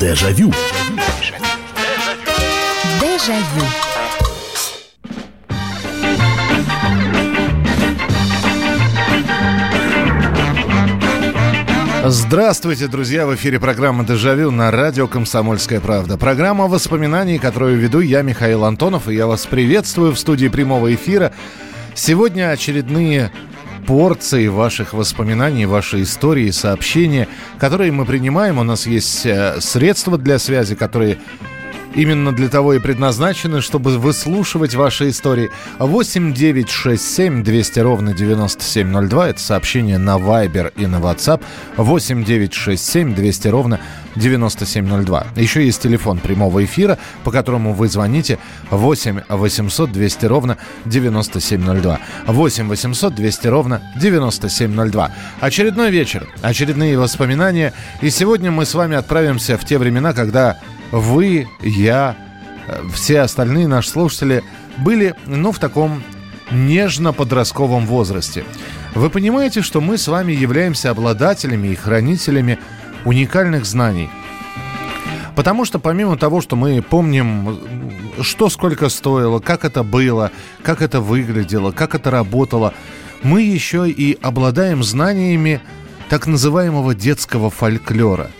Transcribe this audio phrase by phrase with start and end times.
[0.00, 0.50] Дежавю.
[3.02, 3.66] Дежавю.
[12.06, 13.26] Здравствуйте, друзья!
[13.26, 16.16] В эфире программа «Дежавю» на радио «Комсомольская правда».
[16.16, 21.34] Программа воспоминаний, которую веду я, Михаил Антонов, и я вас приветствую в студии прямого эфира.
[21.94, 23.30] Сегодня очередные
[23.90, 27.26] порции ваших воспоминаний, вашей истории, сообщения,
[27.58, 28.58] которые мы принимаем.
[28.58, 31.18] У нас есть э, средства для связи, которые
[31.94, 35.50] именно для того и предназначены, чтобы выслушивать ваши истории.
[35.78, 39.28] 8 9 6 7 200 ровно 9702.
[39.28, 41.42] Это сообщение на Viber и на WhatsApp.
[41.76, 43.80] 8 9 6 7 200 ровно
[44.16, 45.26] 9702.
[45.36, 48.38] Еще есть телефон прямого эфира, по которому вы звоните
[48.70, 52.00] 8 800 200 ровно 9702.
[52.26, 55.10] 8 800 200 ровно 9702.
[55.40, 57.72] Очередной вечер, очередные воспоминания.
[58.00, 60.58] И сегодня мы с вами отправимся в те времена, когда
[60.90, 62.16] вы, я,
[62.66, 64.42] э, все остальные наши слушатели
[64.78, 66.02] были, ну, в таком
[66.50, 68.44] нежно-подростковом возрасте.
[68.94, 72.58] Вы понимаете, что мы с вами являемся обладателями и хранителями
[73.04, 74.10] уникальных знаний.
[75.36, 77.58] Потому что помимо того, что мы помним,
[78.20, 80.32] что сколько стоило, как это было,
[80.62, 82.74] как это выглядело, как это работало,
[83.22, 85.60] мы еще и обладаем знаниями
[86.08, 88.30] так называемого детского фольклора–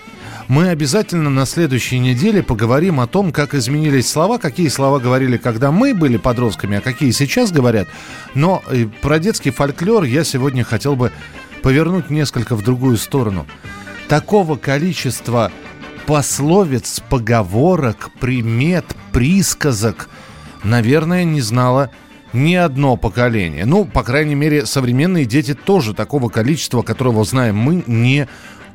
[0.51, 5.71] мы обязательно на следующей неделе поговорим о том, как изменились слова, какие слова говорили, когда
[5.71, 7.87] мы были подростками, а какие сейчас говорят.
[8.35, 11.13] Но э, про детский фольклор я сегодня хотел бы
[11.63, 13.47] повернуть несколько в другую сторону.
[14.09, 15.53] Такого количества
[16.07, 20.09] пословиц, поговорок, примет, присказок,
[20.65, 21.93] наверное, не знала
[22.33, 23.67] ни одно поколение.
[23.67, 28.27] Ну, по крайней мере, современные дети тоже такого количества, которого знаем мы, не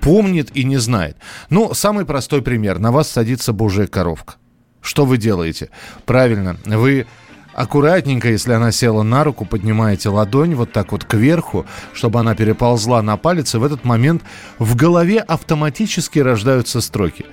[0.05, 1.17] помнит и не знает.
[1.49, 2.77] Ну, самый простой пример.
[2.77, 4.35] На вас садится божья коровка.
[4.79, 5.69] Что вы делаете?
[6.05, 7.07] Правильно, вы
[7.55, 13.01] аккуратненько, если она села на руку, поднимаете ладонь вот так вот кверху, чтобы она переползла
[13.01, 14.21] на палец, и в этот момент
[14.59, 17.25] в голове автоматически рождаются строки.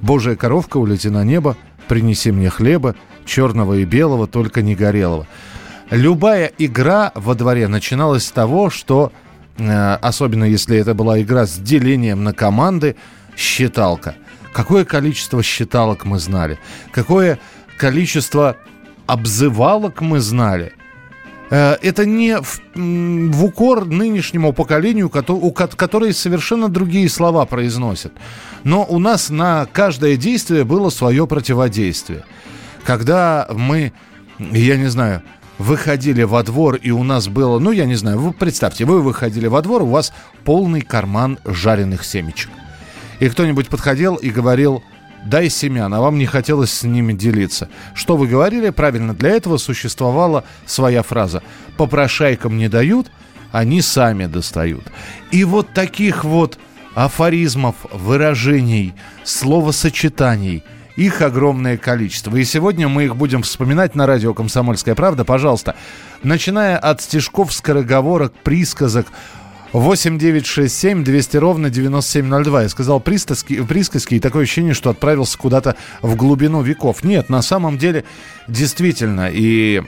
[0.00, 1.56] «Божья коровка, улети на небо,
[1.86, 5.28] принеси мне хлеба, черного и белого, только не горелого».
[5.90, 9.12] Любая игра во дворе начиналась с того, что
[9.58, 12.96] особенно если это была игра с делением на команды,
[13.36, 14.16] считалка.
[14.52, 16.58] Какое количество считалок мы знали?
[16.90, 17.38] Какое
[17.78, 18.56] количество
[19.06, 20.72] обзывалок мы знали?
[21.50, 28.12] Э, это не в, в укор нынешнему поколению, которые совершенно другие слова произносят.
[28.64, 32.24] Но у нас на каждое действие было свое противодействие.
[32.84, 33.92] Когда мы,
[34.38, 35.22] я не знаю,
[35.58, 39.46] выходили во двор, и у нас было, ну, я не знаю, вы представьте, вы выходили
[39.46, 40.12] во двор, у вас
[40.44, 42.50] полный карман жареных семечек.
[43.20, 44.82] И кто-нибудь подходил и говорил,
[45.24, 47.68] дай семян, а вам не хотелось с ними делиться.
[47.94, 48.70] Что вы говорили?
[48.70, 51.42] Правильно, для этого существовала своя фраза.
[51.76, 53.10] Попрошайкам не дают,
[53.52, 54.84] они сами достают.
[55.30, 56.58] И вот таких вот
[56.94, 58.94] афоризмов, выражений,
[59.24, 60.62] словосочетаний–
[60.96, 62.34] их огромное количество.
[62.36, 65.24] И сегодня мы их будем вспоминать на радио «Комсомольская правда».
[65.24, 65.76] Пожалуйста,
[66.22, 69.06] начиная от стишков, скороговорок, присказок,
[69.72, 72.62] 8 9 6 7 200 ровно 9702.
[72.62, 77.04] Я сказал присказки, присказки и такое ощущение, что отправился куда-то в глубину веков.
[77.04, 78.04] Нет, на самом деле
[78.48, 79.28] действительно.
[79.30, 79.82] И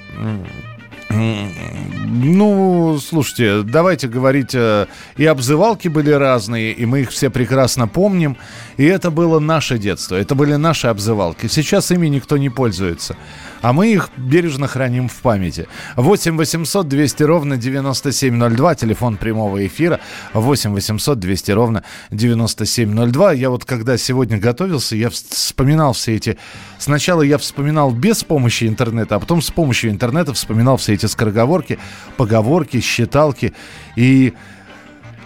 [1.11, 4.87] ну, слушайте, давайте говорить, э,
[5.17, 8.37] и обзывалки были разные, и мы их все прекрасно помним.
[8.77, 11.47] И это было наше детство, это были наши обзывалки.
[11.47, 13.17] Сейчас ими никто не пользуется
[13.61, 15.69] а мы их бережно храним в памяти.
[15.97, 20.01] 8 800 200 ровно 9702, телефон прямого эфира.
[20.35, 23.33] 8 800 200 ровно 9702.
[23.33, 26.39] Я вот когда сегодня готовился, я вспоминал все эти...
[26.79, 31.79] Сначала я вспоминал без помощи интернета, а потом с помощью интернета вспоминал все эти скороговорки,
[32.17, 33.53] поговорки, считалки.
[33.97, 34.35] И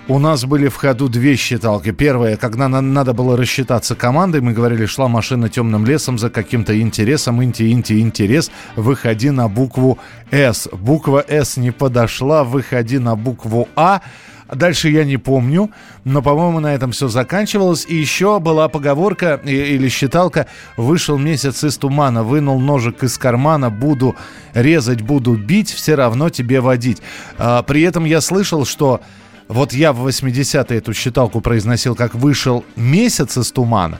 [0.08, 1.92] у нас были в ходу две считалки.
[1.92, 6.78] Первая, когда нам надо было рассчитаться командой, мы говорили, шла машина темным лесом за каким-то
[6.80, 9.98] интересом, инти, инти, интерес, выходи на букву
[10.30, 10.68] «С».
[10.72, 14.02] Буква «С» не подошла, выходи на букву «А».
[14.52, 15.70] Дальше я не помню,
[16.04, 17.86] но, по-моему, на этом все заканчивалось.
[17.88, 24.14] И еще была поговорка или считалка «Вышел месяц из тумана, вынул ножик из кармана, буду
[24.52, 27.00] резать, буду бить, все равно тебе водить».
[27.38, 29.00] А, при этом я слышал, что
[29.48, 33.98] вот я в 80-е эту считалку произносил, как вышел месяц из тумана.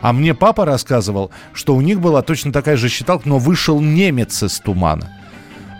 [0.00, 4.42] А мне папа рассказывал, что у них была точно такая же считалка, но вышел немец
[4.42, 5.10] из тумана.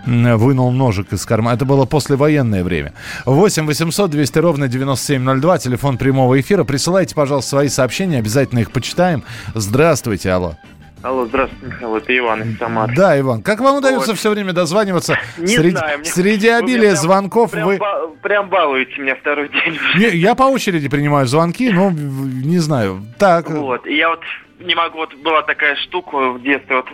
[0.05, 1.55] вынул ножик из кармана.
[1.55, 2.93] Это было послевоенное время.
[3.25, 6.63] 8 800 200 ровно 9702, телефон прямого эфира.
[6.63, 9.23] Присылайте, пожалуйста, свои сообщения, обязательно их почитаем.
[9.55, 10.55] Здравствуйте, алло.
[11.03, 12.93] Алло, здравствуйте, Михаил, это Иван из Самары.
[12.95, 14.19] Да, Иван, как вам удается вот.
[14.19, 15.17] все время дозваниваться?
[15.37, 15.99] Не среди, знаю.
[15.99, 17.77] Мне, среди обилия прям, звонков прям, вы...
[17.77, 19.79] Ба- прям балуете меня второй день.
[19.97, 23.01] Не, я по очереди принимаю звонки, но не знаю.
[23.17, 23.49] Так.
[23.49, 24.21] Вот, я вот
[24.59, 26.87] не могу, вот была такая штука в детстве, вот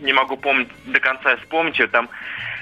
[0.00, 2.08] не могу помнить до конца вспомнить ее, там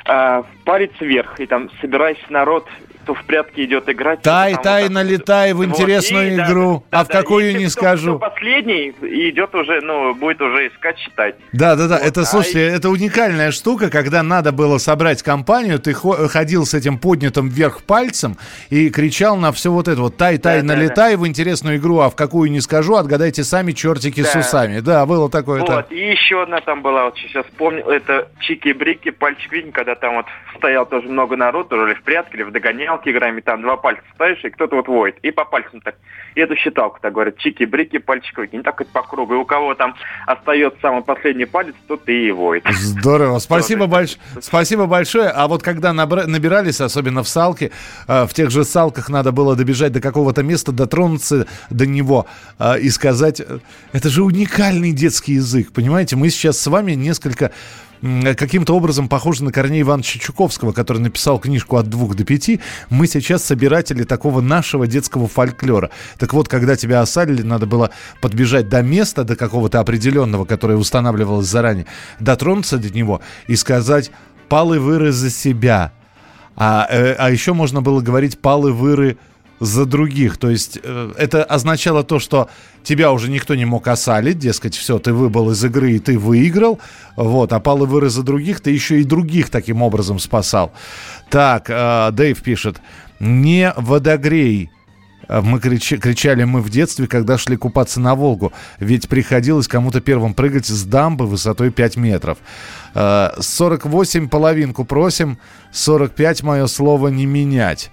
[0.06, 2.68] э, палец вверх, и там собираясь народ
[3.02, 4.22] кто в прятки идет играть.
[4.22, 6.84] Тай, тай, вот налетай в интересную вот, игру.
[6.90, 8.18] Да, а да, в какую не кто, скажу.
[8.18, 11.34] Кто последний идет уже, ну, будет уже искать, считать.
[11.52, 11.98] Да, да, да.
[11.98, 12.76] Вот, это, слушайте, а...
[12.76, 18.36] это уникальная штука, когда надо было собрать компанию, ты ходил с этим поднятым вверх пальцем
[18.70, 21.22] и кричал на все вот это вот тай, тай, да, налетай да, да.
[21.22, 24.28] в интересную игру, а в какую не скажу, отгадайте сами чертики да.
[24.28, 24.80] с усами.
[24.80, 25.60] Да, было такое.
[25.60, 25.92] Вот, так.
[25.92, 30.26] и еще одна там была, вот сейчас вспомнил, это чики-брики, пальчик виден, когда там вот
[30.56, 33.76] стоял тоже много народу, или в прятки, или в догонял догонялки играем, и там два
[33.76, 35.18] пальца ставишь, и кто-то вот воет.
[35.22, 35.96] И по пальцам так.
[36.34, 38.62] И эту считалку так говорят, чики-брики, пальчик выкинь.
[38.62, 39.34] Так это по кругу.
[39.34, 39.94] И у кого там
[40.26, 42.64] остается самый последний палец, тот и воет.
[42.70, 43.38] Здорово.
[43.38, 44.16] Спасибо, больш...
[44.40, 45.28] Спасибо большое.
[45.28, 46.26] А вот когда набра...
[46.26, 47.70] набирались, особенно в салке,
[48.08, 52.26] э, в тех же салках надо было добежать до какого-то места, дотронуться до него
[52.58, 53.58] э, и сказать, э,
[53.92, 56.16] это же уникальный детский язык, понимаете?
[56.16, 57.52] Мы сейчас с вами несколько
[58.02, 62.60] каким-то образом похожи на Корнея Ивановича Чуковского, который написал книжку «От двух до пяти».
[62.90, 65.90] Мы сейчас собиратели такого нашего детского фольклора.
[66.18, 67.90] Так вот, когда тебя осадили, надо было
[68.20, 71.86] подбежать до места, до какого-то определенного, которое устанавливалось заранее,
[72.18, 74.10] дотронуться до него и сказать
[74.48, 75.92] «палы выры за себя».
[76.54, 79.31] А, э, а еще можно было говорить «палы выры за
[79.86, 80.36] других.
[80.38, 82.50] То есть э, это означало то, что
[82.82, 86.80] тебя уже никто не мог осалить, дескать, все, ты выбыл из игры и ты выиграл,
[87.16, 90.72] вот, а палы выры за других, ты еще и других таким образом спасал.
[91.30, 92.80] Так, э, Дэйв пишет,
[93.20, 94.70] не водогрей,
[95.28, 98.52] э, мы кричи, кричали мы в детстве, когда шли купаться на Волгу.
[98.80, 102.38] Ведь приходилось кому-то первым прыгать с дамбы высотой 5 метров.
[102.94, 105.38] 48 половинку просим,
[105.70, 107.90] 45 мое слово не менять.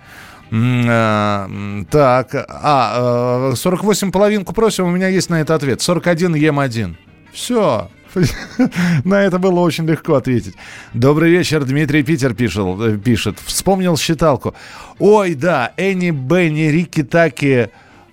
[0.52, 1.50] А,
[1.92, 5.82] так, а, 48 половинку просим, у меня есть на это ответ.
[5.82, 6.98] 41 ем 1.
[7.32, 7.90] Все,
[9.04, 10.56] на это было очень легко ответить.
[10.94, 13.38] Добрый вечер, Дмитрий Питер пишет, э, пишет.
[13.46, 14.56] Вспомнил считалку.
[14.98, 17.68] Ой, да, Энни, Бенни, Рики, Таки.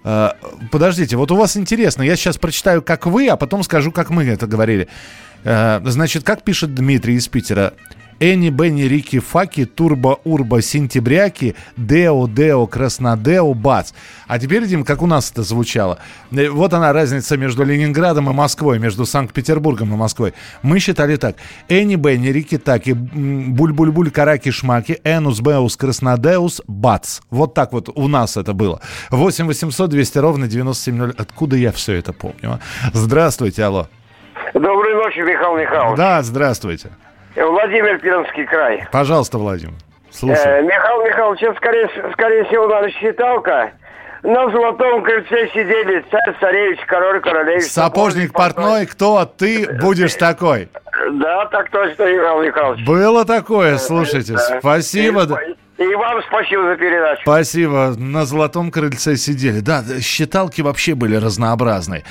[0.04, 0.30] Э,
[0.70, 2.02] подождите, вот у вас интересно.
[2.02, 4.88] Я сейчас прочитаю, как вы, а потом скажу, как мы это говорили.
[5.44, 7.72] Э, значит, как пишет Дмитрий из Питера.
[8.20, 13.92] Энни, Бенни, Рики, Факи, Турбо, Урбо, Сентябряки, Део, Део, Краснодео, Бац.
[14.26, 15.98] А теперь, Дим, как у нас это звучало.
[16.32, 20.34] Э, вот она разница между Ленинградом и Москвой, между Санкт-Петербургом и Москвой.
[20.62, 21.36] Мы считали так.
[21.68, 27.20] Энни, Бенни, Рики, Таки, Буль-Буль-Буль, Караки, Шмаки, Энус, Беус, Краснодеус, Бац.
[27.30, 28.80] Вот так вот у нас это было.
[29.10, 31.14] 8 800 200 ровно 9702.
[31.16, 32.52] Откуда я все это помню?
[32.52, 32.60] А?
[32.92, 33.88] Здравствуйте, алло.
[34.54, 35.96] Доброй ночи, Михаил Михайлович.
[35.96, 36.90] Да, здравствуйте.
[37.36, 38.86] Владимир Пермский край.
[38.90, 39.74] Пожалуйста, Владимир.
[40.10, 40.60] Слушай.
[40.60, 43.72] Э, Михаил Михайлович, скорее, скорее всего, надо считалка.
[44.22, 47.64] На золотом кольце сидели царь, царевич, король, королевич.
[47.64, 50.68] Сапожник, портной, кто ты будешь такой?
[51.12, 52.86] Да, так точно, Михаил Михайлович.
[52.86, 54.58] Было такое, слушайте, да.
[54.58, 55.38] спасибо.
[55.78, 57.20] И, и вам спасибо за передачу.
[57.22, 57.94] Спасибо.
[57.96, 59.60] На золотом крыльце сидели.
[59.60, 62.02] Да, считалки вообще были разнообразные.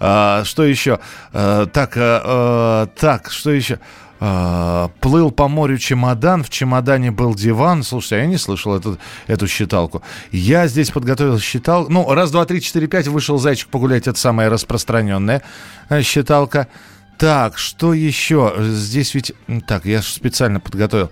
[0.00, 0.98] А, что еще?
[1.32, 3.78] А, так, а, так, что еще?
[4.22, 7.82] А, плыл по морю чемодан, в чемодане был диван.
[7.82, 10.02] Слушайте, я не слышал эту, эту считалку.
[10.30, 11.90] Я здесь подготовил считалку.
[11.90, 14.06] Ну, раз, два, три, четыре, пять, вышел зайчик погулять.
[14.06, 15.42] Это самая распространенная
[15.88, 16.68] э, считалка.
[17.16, 18.54] Так, что еще?
[18.58, 19.32] Здесь ведь...
[19.66, 21.10] Так, я специально подготовил.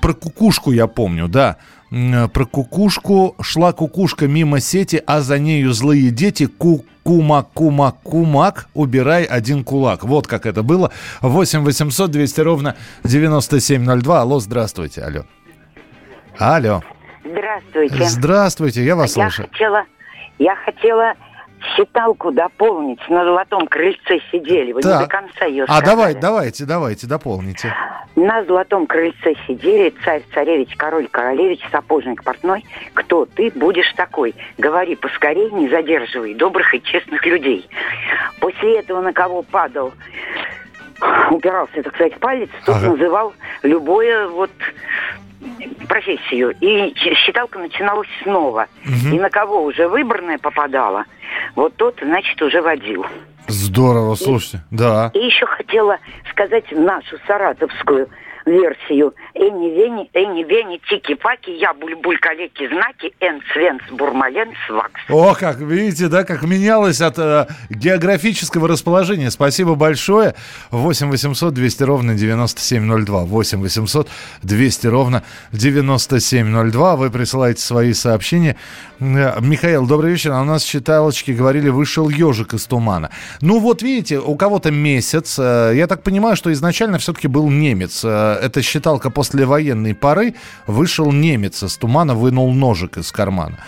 [0.00, 1.56] Про кукушку я помню, да.
[1.90, 3.36] Про кукушку.
[3.40, 6.46] Шла кукушка мимо сети, а за нею злые дети.
[6.46, 10.04] Ку кумак, кумак, кумак, убирай один кулак.
[10.04, 10.90] Вот как это было.
[11.20, 14.20] 8 800 200 ровно 9702.
[14.20, 15.02] Алло, здравствуйте.
[15.02, 15.24] Алло.
[16.38, 16.82] Алло.
[17.24, 18.04] Здравствуйте.
[18.04, 19.48] Здравствуйте, я вас я слушаю.
[19.50, 19.84] Хотела,
[20.38, 21.14] я хотела
[21.64, 23.00] считалку дополнить.
[23.08, 24.72] На золотом крыльце сидели.
[24.72, 25.00] Вы так.
[25.00, 27.74] не до конца ее А давай, давайте, давайте, дополните.
[28.16, 32.64] На золотом крыльце сидели царь, царевич, король, королевич, сапожник, портной.
[32.92, 34.34] Кто ты будешь такой?
[34.58, 37.68] Говори поскорей, не задерживай добрых и честных людей.
[38.40, 39.92] После этого на кого падал
[41.30, 42.90] упирался, так сказать, палец, тот ага.
[42.90, 44.50] называл любое вот
[45.88, 46.54] профессию.
[46.60, 48.68] И считалка начиналась снова.
[48.84, 49.14] Угу.
[49.14, 51.04] И на кого уже выбранное попадало,
[51.54, 53.04] вот тот, значит, уже водил.
[53.46, 55.10] Здорово, слушайте, и, да.
[55.14, 55.98] И еще хотела
[56.30, 58.08] сказать нашу саратовскую
[58.46, 59.14] версию.
[59.34, 65.00] Эни, Вени, Эни, Вени, Тики-Паки, я буль-буль, калеки, знаки, Эн, Свен, Бурмален, Свакс.
[65.08, 69.30] О, как видите, да, как менялось от э, географического расположения.
[69.30, 70.34] Спасибо большое.
[70.70, 73.24] 8 800 200 ровно 9702.
[73.24, 74.08] 8 800
[74.42, 76.96] 200 ровно 9702.
[76.96, 78.56] Вы присылаете свои сообщения.
[79.00, 80.32] Э, Михаил, добрый вечер.
[80.32, 83.10] А у нас считалочки говорили, вышел ежик из тумана.
[83.40, 85.36] Ну вот видите, у кого-то месяц.
[85.38, 88.04] Э, я так понимаю, что изначально все-таки был немец.
[88.34, 90.34] Э, это считалка после военной поры.
[90.66, 93.58] Вышел немец из тумана, вынул ножик из кармана.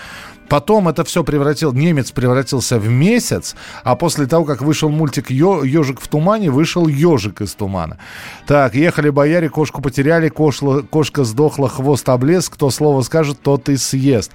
[0.49, 6.00] Потом это все превратил, немец превратился в месяц, а после того, как вышел мультик «Ежик
[6.00, 7.99] в тумане», вышел ежик из тумана.
[8.46, 13.76] Так, ехали бояре, кошку потеряли, кошла, кошка сдохла, хвост облез, кто слово скажет, тот и
[13.76, 14.30] съест.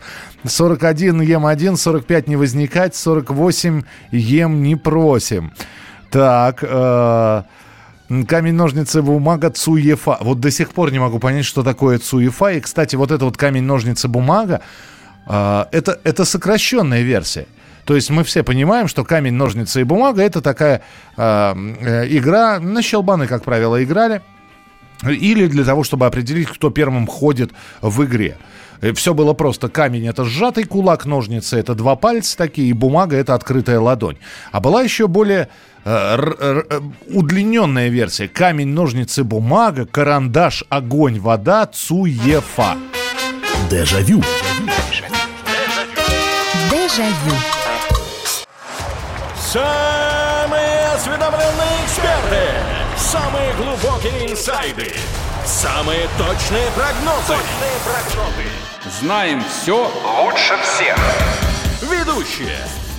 [0.46, 5.54] 41 ем 1, 45 не возникать, 48 ем не просим.
[6.10, 7.44] Так, э,
[8.28, 10.18] Камень, ножницы, бумага, Цуефа.
[10.20, 12.52] Вот до сих пор не могу понять, что такое Цуефа.
[12.52, 14.60] И, кстати, вот это вот камень, ножницы, бумага,
[15.26, 17.48] а, это, это сокращенная версия.
[17.86, 20.82] То есть мы все понимаем, что камень, ножницы и бумага это такая
[21.16, 24.22] а, э, игра, на щелбаны, как правило, играли.
[25.08, 27.52] Или для того, чтобы определить, кто первым ходит
[27.82, 28.38] в игре.
[28.94, 29.70] Все было просто.
[29.70, 34.18] Камень это сжатый кулак, ножницы это два пальца такие, и бумага это открытая ладонь.
[34.52, 35.48] А была еще более
[35.84, 38.28] удлиненная версия.
[38.28, 42.78] Камень, ножницы, бумага, карандаш, огонь, вода, цуефа.
[43.70, 44.22] Дежавю.
[46.70, 47.36] Дежавю.
[49.40, 52.48] Самые осведомленные эксперты.
[52.98, 54.94] Самые глубокие инсайды.
[55.46, 57.28] Самые точные прогнозы.
[57.28, 58.48] Точные прогнозы.
[59.00, 59.92] Знаем все
[60.24, 60.98] лучше всех.
[61.82, 62.58] Ведущие.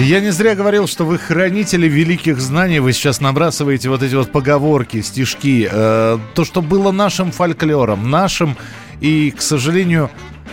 [0.00, 2.78] Я не зря говорил, что вы хранители великих знаний.
[2.78, 5.68] Вы сейчас набрасываете вот эти вот поговорки, стишки.
[5.70, 8.56] Э, то, что было нашим фольклором, нашим,
[9.00, 10.08] и, к сожалению,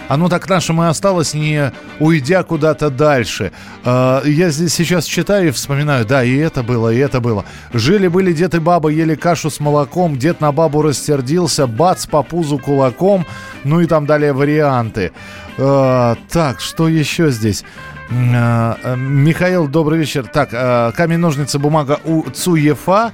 [0.08, 3.52] оно так нашим и осталось, не уйдя куда-то дальше.
[3.84, 7.46] Э, я здесь сейчас читаю и вспоминаю, да, и это было, и это было.
[7.72, 12.58] Жили-были дед и баба, ели кашу с молоком, дед на бабу рассердился, бац по пузу
[12.58, 13.28] кулаком,
[13.64, 15.12] ну и там далее варианты.
[15.58, 17.64] Э, так, что еще здесь?
[18.10, 20.28] Э, э, Михаил, добрый вечер.
[20.28, 23.14] Так, э, камень, ножницы, бумага у Цуефа.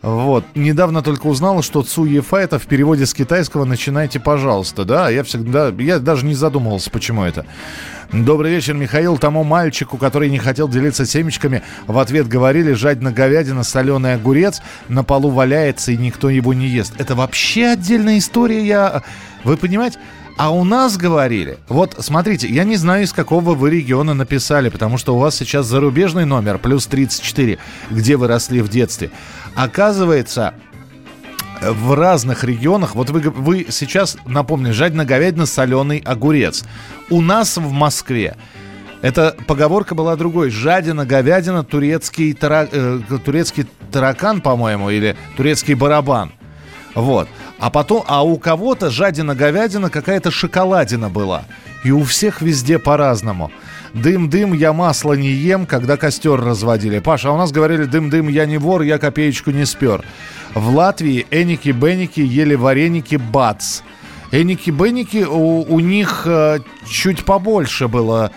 [0.00, 0.44] Вот.
[0.54, 4.84] Недавно только узнал, что Цуефа это в переводе с китайского «начинайте, пожалуйста».
[4.84, 7.44] Да, я всегда, я даже не задумывался, почему это.
[8.12, 9.18] Добрый вечер, Михаил.
[9.18, 15.02] Тому мальчику, который не хотел делиться семечками, в ответ говорили, жадно говядина, соленый огурец, на
[15.02, 16.94] полу валяется и никто его не ест.
[16.98, 18.64] Это вообще отдельная история.
[18.64, 19.02] Я...
[19.42, 19.98] Вы понимаете?
[20.38, 24.96] А у нас говорили, вот смотрите, я не знаю, из какого вы региона написали, потому
[24.96, 27.58] что у вас сейчас зарубежный номер, плюс 34,
[27.90, 29.10] где вы росли в детстве.
[29.56, 30.54] Оказывается,
[31.60, 36.64] в разных регионах, вот вы, вы сейчас, напомню, жадина говядина, соленый огурец.
[37.10, 38.36] У нас в Москве
[39.02, 40.50] эта поговорка была другой.
[40.50, 46.30] Жадина, говядина, турецкий, тара, э, турецкий таракан, по-моему, или турецкий барабан.
[46.94, 47.28] Вот.
[47.58, 51.44] А потом, а у кого-то жадина-говядина какая-то шоколадина была.
[51.84, 53.50] И у всех везде по-разному.
[53.94, 56.98] Дым-дым, я масло не ем, когда костер разводили.
[57.00, 60.04] Паша, а у нас говорили дым-дым, я не вор, я копеечку не спер.
[60.54, 63.80] В Латвии эники-беники ели вареники бац.
[64.30, 68.30] Эники-беники, у, у них э, чуть побольше было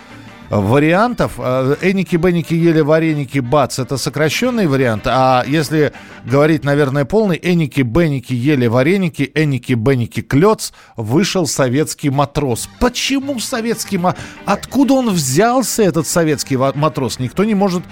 [0.52, 1.34] вариантов.
[1.38, 5.04] Э, Эники-беники ели вареники, бац, это сокращенный вариант.
[5.06, 5.94] А если
[6.26, 12.70] говорить, наверное, полный, Эники-беники ели вареники, Эники-беники клец, вышел советский матрос.
[12.80, 14.24] Почему советский матрос?
[14.46, 17.20] Откуда он взялся, этот советский матрос?
[17.20, 17.84] Никто не может...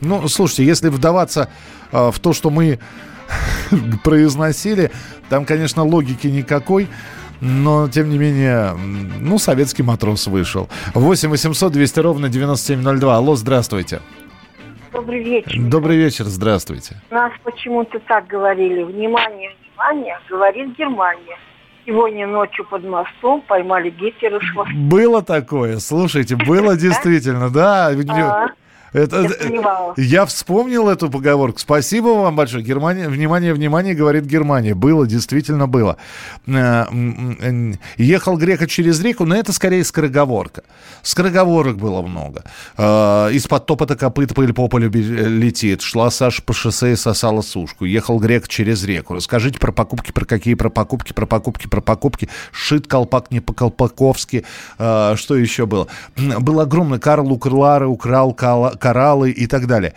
[0.00, 1.50] Ну, слушайте, если вдаваться
[1.92, 2.78] э, в то, что мы
[4.04, 4.90] произносили,
[5.28, 6.88] там, конечно, логики никакой
[7.40, 8.72] но, тем не менее,
[9.20, 10.68] ну, советский матрос вышел.
[10.94, 13.16] 8 800 200 ровно 9702.
[13.16, 14.00] Алло, здравствуйте.
[14.92, 15.52] Добрый вечер.
[15.58, 16.96] Добрый вечер, здравствуйте.
[17.10, 18.82] Нас почему-то так говорили.
[18.82, 21.36] Внимание, внимание, говорит Германия.
[21.84, 24.40] Сегодня ночью под мостом поймали Гитлера
[24.74, 27.92] Было такое, слушайте, было действительно, да.
[28.96, 29.98] Это, Я сомневалась.
[29.98, 31.58] я вспомнил эту поговорку.
[31.58, 32.64] Спасибо вам большое.
[32.64, 34.74] Германия, внимание, внимание, говорит Германия.
[34.74, 35.96] Было, действительно было.
[36.46, 40.62] Э, м, Ехал грека через реку, но это скорее скороговорка.
[41.02, 42.44] Скороговорок было много.
[42.78, 45.82] Э, Из-под топота копыт пыль по полю летит.
[45.82, 47.84] Шла Саша по шоссе и сосала сушку.
[47.84, 49.14] Ехал грек через реку.
[49.14, 52.28] Расскажите про покупки, про какие про покупки, про покупки, про покупки.
[52.50, 54.44] Шит колпак не по-колпаковски.
[54.78, 55.86] Э, Что еще было?
[56.16, 59.94] Был огромный Карл у Клары украл кала- кораллы и так далее.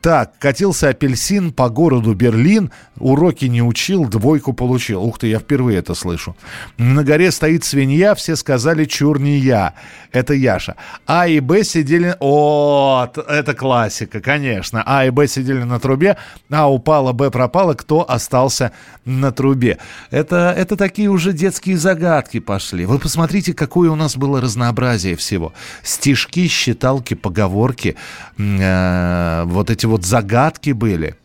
[0.00, 5.04] Так, катился апельсин по городу Берлин, уроки не учил, двойку получил.
[5.04, 6.34] Ух ты, я впервые это слышу.
[6.76, 9.74] На горе стоит свинья, все сказали чур не я.
[10.10, 10.74] Это Яша.
[11.06, 12.16] А и Б сидели...
[12.18, 14.82] О, это классика, конечно.
[14.84, 16.16] А и Б сидели на трубе,
[16.50, 18.72] А упала, Б пропала, кто остался
[19.04, 19.78] на трубе.
[20.10, 22.86] Это, это такие уже детские загадки пошли.
[22.86, 25.52] Вы посмотрите, какое у нас было разнообразие всего.
[25.82, 27.94] Стишки, считалки, поговорки,
[28.38, 31.16] э, вот эти вот загадки были.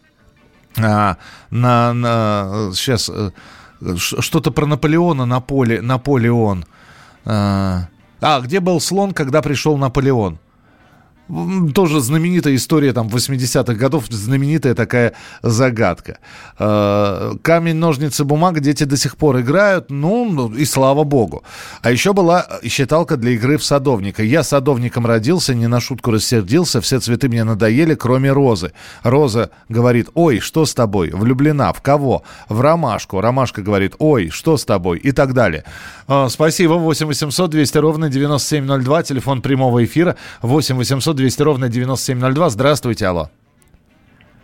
[0.77, 1.17] А,
[1.49, 3.31] на, на, сейчас э,
[3.95, 6.65] что-то про Наполеона на поле, Наполеон.
[7.25, 7.87] А,
[8.21, 10.39] а, где был слон, когда пришел Наполеон?
[11.73, 16.17] Тоже знаменитая история там 80-х годов, знаменитая такая загадка.
[16.59, 21.43] Э, Камень, ножницы, бумага, дети до сих пор играют, ну, ну, и слава богу.
[21.81, 24.23] А еще была считалка для игры в садовника.
[24.23, 28.73] Я садовником родился, не на шутку рассердился, все цветы мне надоели, кроме розы.
[29.03, 31.11] Роза говорит, ой, что с тобой?
[31.13, 31.71] Влюблена.
[31.71, 32.23] В кого?
[32.49, 33.21] В ромашку.
[33.21, 34.97] Ромашка говорит, ой, что с тобой?
[34.99, 35.63] И так далее.
[36.09, 36.73] Э, Спасибо.
[36.73, 40.17] 8 800 200 ровно 9702, телефон прямого эфира.
[40.41, 42.49] 8 800 200 ровно 9702.
[42.49, 43.29] Здравствуйте, алло.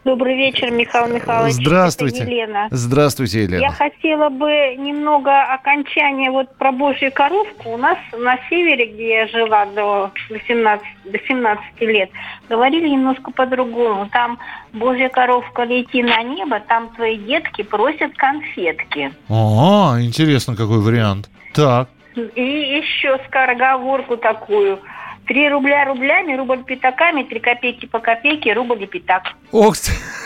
[0.06, 1.56] Добрый вечер, Михаил Михайлович.
[1.56, 2.22] Здравствуйте.
[2.22, 2.68] Это Елена.
[2.70, 3.62] Здравствуйте, Елена.
[3.62, 7.72] Я хотела бы немного окончания вот про Божью коровку.
[7.72, 12.12] У нас на севере, где я жила до 18, до 17 лет,
[12.48, 14.08] говорили немножко по-другому.
[14.10, 14.38] Там
[14.72, 19.12] Божья коровка лети на небо, там твои детки просят конфетки.
[19.28, 21.28] Ага, интересно, какой вариант.
[21.56, 21.90] Так.
[22.16, 24.80] И еще скороговорку такую.
[25.28, 29.24] Три рубля рублями, рубль пятаками, три копейки по копейке, рубль и пятак.
[29.52, 29.76] Ох,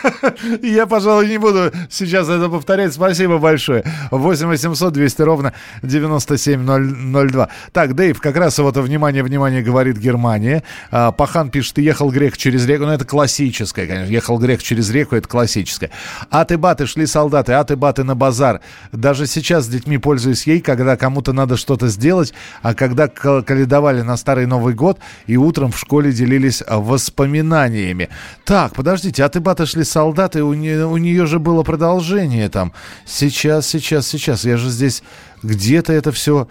[0.62, 2.94] я, пожалуй, не буду сейчас это повторять.
[2.94, 3.84] Спасибо большое.
[4.12, 7.50] 8 800 200 ровно 9702.
[7.72, 10.64] Так, Дэйв, как раз вот, внимание, внимание, говорит Германия.
[10.92, 12.86] А, Пахан пишет, ехал грех через реку.
[12.86, 14.12] Ну, это классическое, конечно.
[14.12, 15.90] Ехал грех через реку, это классическое.
[16.30, 18.62] Аты-баты, шли солдаты, аты-баты на базар.
[18.92, 24.02] Даже сейчас с детьми пользуюсь ей, когда кому-то надо что-то сделать, а когда к- каледовали
[24.02, 24.91] на Старый Новый год
[25.28, 28.10] и утром в школе делились а, воспоминаниями.
[28.46, 32.74] Так, подождите, аты-баты шли солдаты, у, не- у нее же было продолжение там.
[33.06, 34.46] Сейчас, сейчас, сейчас.
[34.46, 35.04] Я же здесь
[35.44, 36.48] где-то это все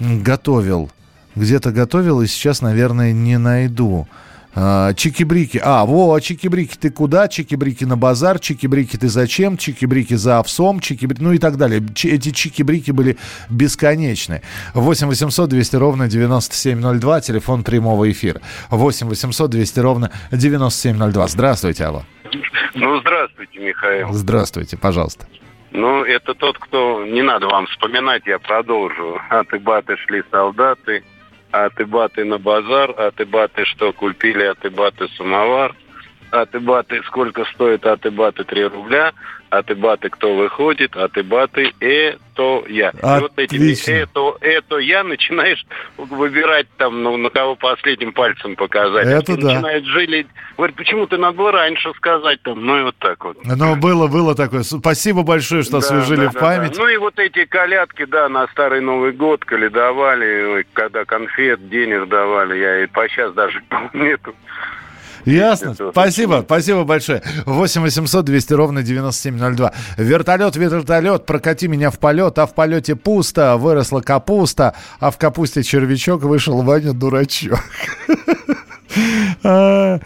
[0.00, 0.90] готовил.
[1.34, 4.06] Где-то готовил и сейчас, наверное, не найду.
[4.56, 5.60] А, Чики-брики.
[5.62, 7.26] А, во, чики-брики ты куда?
[7.28, 8.38] Чики-брики на базар.
[8.38, 9.56] Чики-брики ты зачем?
[9.56, 10.80] Чики-брики за овсом.
[10.80, 11.82] чики Ну и так далее.
[11.94, 13.16] Чи- эти чики-брики были
[13.50, 14.42] бесконечны.
[14.74, 17.20] 8 800 200 ровно 9702.
[17.20, 18.40] Телефон прямого эфира.
[18.70, 21.26] 8 800 200 ровно 9702.
[21.28, 22.02] Здравствуйте, алло.
[22.74, 24.12] Ну, здравствуйте, Михаил.
[24.12, 25.26] Здравствуйте, пожалуйста.
[25.72, 27.04] Ну, это тот, кто...
[27.04, 29.18] Не надо вам вспоминать, я продолжу.
[29.28, 31.02] Аты-баты шли солдаты,
[31.54, 35.74] аты-баты на базар, аты-баты что купили, аты-баты самовар,
[36.42, 39.12] аты-баты сколько стоит, аты-баты 3 рубля,
[39.50, 42.90] аты-баты кто выходит, аты-баты это я.
[42.90, 43.92] И вот этими Отлично.
[43.92, 45.64] это, это я начинаешь
[45.96, 49.06] выбирать там, ну, на кого последним пальцем показать.
[49.06, 49.54] Это И да.
[49.54, 50.26] Начинает жалеть.
[50.56, 53.36] Говорит, почему ты надо было раньше сказать там, ну и вот так вот.
[53.44, 54.62] Ну, было, было такое.
[54.64, 56.72] Спасибо большое, что Да, освежили да, в да, память.
[56.76, 56.82] да.
[56.82, 62.08] Ну и вот эти колядки, да, на Старый Новый год каледовали, ой, когда конфет, денег
[62.08, 64.34] давали, я и по сейчас даже нету.
[65.24, 65.74] Ясно.
[65.74, 67.22] Спасибо, спасибо большое.
[67.46, 69.72] 8 800 200 ровно 9702.
[69.96, 75.62] Вертолет, вертолет, прокати меня в полет, а в полете пусто, выросла капуста, а в капусте
[75.62, 77.60] червячок вышел Ваня дурачок.
[79.42, 79.98] А,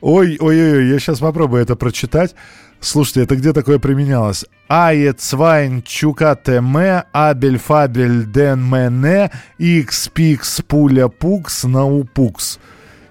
[0.00, 2.34] Ой, ой, ой, ой, я сейчас попробую это прочитать.
[2.80, 4.44] Слушайте, это где такое применялось?
[4.68, 12.58] Ае цвайн чукате ме, абель фабель ден мене, икс пикс пуля пукс наупукс.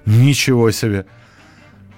[0.06, 1.06] Ничего себе.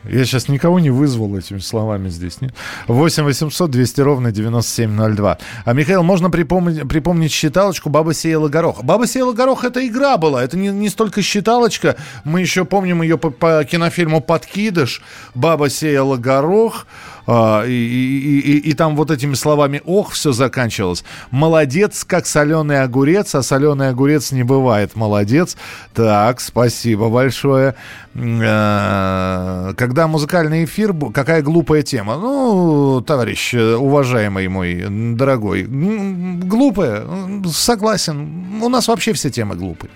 [0.10, 2.42] Я сейчас никого не вызвал этими словами здесь.
[2.42, 2.54] Нет?
[2.88, 5.38] 8 800 200 ровно 9702.
[5.66, 8.84] А, Михаил, можно припомнить, припомнить считалочку «Баба сеяла горох».
[8.84, 10.44] «Баба сеяла горох»— это игра была.
[10.44, 11.96] Это не, не столько считалочка.
[12.24, 15.02] Мы еще помним ее по, по кинофильму «Подкидыш».
[15.36, 16.86] «Баба сеяла горох».
[17.28, 21.04] А, и, и, и, и там вот этими словами «ох» все заканчивалось.
[21.30, 24.96] Молодец, как соленый огурец, а соленый огурец не бывает.
[24.96, 25.58] Молодец.
[25.94, 27.76] Так, спасибо большое.
[28.16, 32.16] Э, когда музыкальный эфир, какая глупая тема.
[32.16, 37.04] Ну, товарищ, э, уважаемый мой, дорогой, глупая,
[37.46, 38.62] согласен.
[38.64, 39.92] У нас вообще все темы глупые.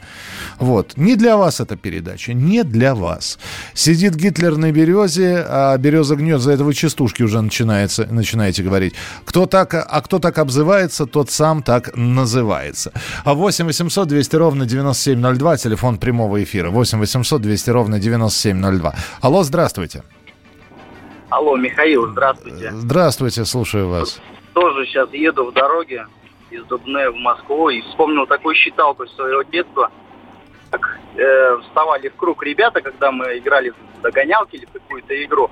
[0.62, 0.96] Вот.
[0.96, 3.40] Не для вас эта передача, не для вас.
[3.74, 8.94] Сидит Гитлер на березе, а береза гнет, за это вы частушки уже начинается, начинаете говорить.
[9.26, 12.94] Кто так, а кто так обзывается, тот сам так называется.
[13.26, 16.70] А 8 800 200 ровно 9702, телефон прямого эфира.
[16.70, 18.94] 8 800 200 ровно 9702.
[19.22, 20.04] Алло, здравствуйте.
[21.30, 22.72] Алло, Михаил, здравствуйте.
[22.72, 24.22] Здравствуйте, слушаю вас.
[24.54, 26.06] Тоже сейчас еду в дороге
[26.52, 29.90] из Дубны в Москву и вспомнил такую считалку своего детства–
[30.72, 35.52] так э, вставали в круг ребята, когда мы играли в догонялки или в какую-то игру.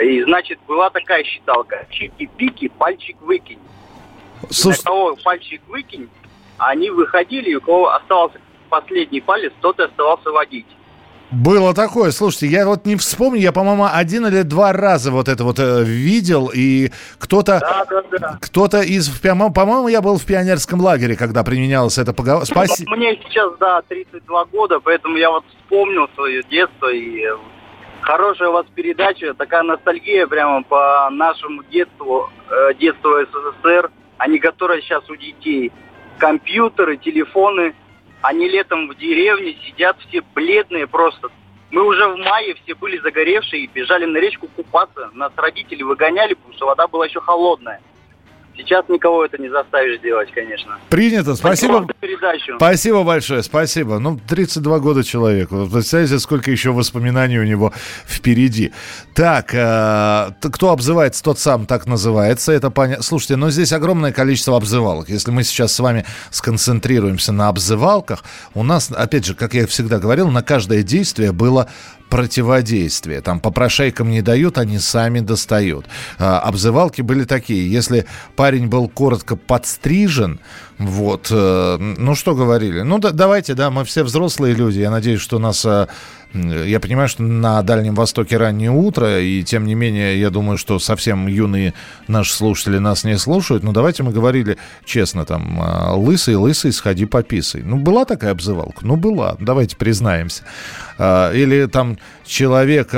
[0.00, 1.86] И, значит, была такая считалка.
[1.90, 3.58] Чики-пики, пальчик выкинь.
[4.48, 4.78] Слушай...
[4.78, 6.08] На кого пальчик выкинь,
[6.58, 10.66] они выходили, и у кого остался последний палец, тот и оставался водить.
[11.30, 15.44] Было такое, слушайте, я вот не вспомню, я, по-моему, один или два раза вот это
[15.44, 18.38] вот э, видел, и кто-то, да, да, да.
[18.40, 22.46] кто-то из, по-моему, я был в пионерском лагере, когда применялась эта поговорка.
[22.46, 22.96] Спасибо.
[22.96, 27.22] Мне сейчас, да, 32 года, поэтому я вот вспомнил свое детство, и
[28.00, 34.38] хорошая у вас передача, такая ностальгия прямо по нашему детству, э, детству СССР, а не
[34.38, 35.72] которая сейчас у детей.
[36.18, 37.74] Компьютеры, телефоны–
[38.22, 41.28] они летом в деревне сидят все бледные просто.
[41.70, 45.10] Мы уже в мае все были загоревшие и бежали на речку купаться.
[45.12, 47.80] Нас родители выгоняли, потому что вода была еще холодная.
[48.58, 50.78] Сейчас никого это не заставишь делать, конечно.
[50.90, 51.86] Принято, спасибо.
[52.18, 54.00] Спасибо, спасибо большое, спасибо.
[54.00, 55.68] Ну, 32 года человеку.
[55.72, 57.72] Представляете, сколько еще воспоминаний у него
[58.04, 58.72] впереди.
[59.14, 62.50] Так, э, кто обзывается, тот сам так называется.
[62.50, 63.04] Это понятно.
[63.04, 65.08] Слушайте, но здесь огромное количество обзывалок.
[65.08, 70.00] Если мы сейчас с вами сконцентрируемся на обзывалках, у нас, опять же, как я всегда
[70.00, 71.68] говорил, на каждое действие было
[72.08, 73.20] противодействие.
[73.20, 75.86] Там попрошайкам не дают, они сами достают.
[76.18, 77.70] А, обзывалки были такие.
[77.70, 78.06] Если
[78.48, 80.40] парень был коротко подстрижен,
[80.78, 82.82] вот, э, ну что говорили?
[82.82, 84.78] Ну да, давайте, да, мы все взрослые люди.
[84.78, 85.88] Я надеюсь, что нас э,
[86.32, 90.78] я понимаю, что на Дальнем Востоке раннее утро, и тем не менее, я думаю, что
[90.78, 91.74] совсем юные
[92.06, 93.64] наши слушатели нас не слушают.
[93.64, 97.62] Но давайте мы говорили честно, там, а, лысый, лысый, сходи пописай.
[97.62, 98.86] Ну, была такая обзывалка?
[98.86, 99.36] Ну, была.
[99.40, 100.44] Давайте признаемся.
[100.98, 102.90] Или там человек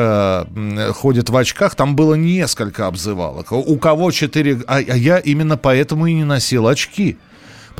[0.94, 3.52] ходит в очках, там было несколько обзывалок.
[3.52, 4.60] У кого четыре...
[4.66, 7.18] А, а я именно поэтому и не носил очки.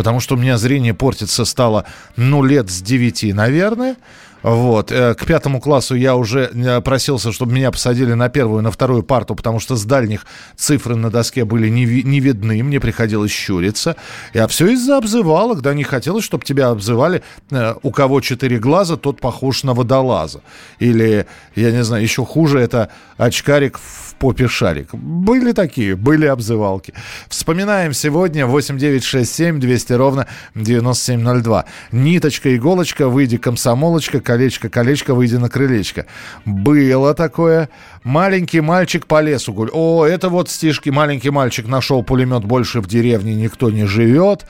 [0.01, 1.85] Потому что у меня зрение портится стало,
[2.17, 3.97] ну, лет с девяти, наверное.
[4.43, 4.91] Вот.
[4.93, 9.03] Э, к пятому классу я уже э, просился, чтобы меня посадили на первую, на вторую
[9.03, 10.27] парту, потому что с дальних
[10.57, 13.97] цифры на доске были не, ви- не видны, мне приходилось щуриться.
[14.35, 18.97] А все из-за обзывалок, да, не хотелось, чтобы тебя обзывали, э, у кого четыре глаза,
[18.97, 20.41] тот похож на водолаза.
[20.79, 24.95] Или, я не знаю, еще хуже, это очкарик в попе шарик.
[24.95, 26.93] Были такие, были обзывалки.
[27.29, 31.65] Вспоминаем сегодня 8967 200 ровно 9702.
[31.93, 36.07] Ниточка, иголочка, выйди комсомолочка, колечко, колечко, выйди на крылечко.
[36.45, 37.69] Было такое.
[38.05, 39.71] Маленький мальчик по лесу гуль.
[39.73, 40.89] О, это вот стишки.
[40.89, 44.47] Маленький мальчик нашел пулемет, больше в деревне никто не живет.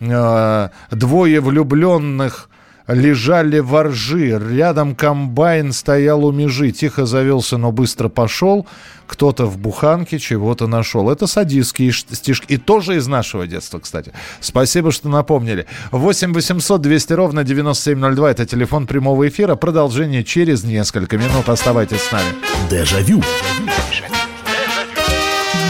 [0.00, 2.50] Э, двое влюбленных
[2.94, 8.66] лежали воржи, рядом комбайн стоял у межи, тихо завелся, но быстро пошел,
[9.06, 11.10] кто-то в буханке чего-то нашел.
[11.10, 14.12] Это садистские стишки, и тоже из нашего детства, кстати.
[14.40, 15.66] Спасибо, что напомнили.
[15.90, 22.12] 8 800 200 ровно 9702, это телефон прямого эфира, продолжение через несколько минут, оставайтесь с
[22.12, 22.28] нами.
[22.70, 23.22] Дежавю.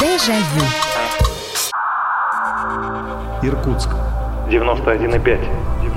[0.00, 0.64] Дежавю.
[3.42, 3.88] Иркутск.
[4.48, 5.81] 91,5.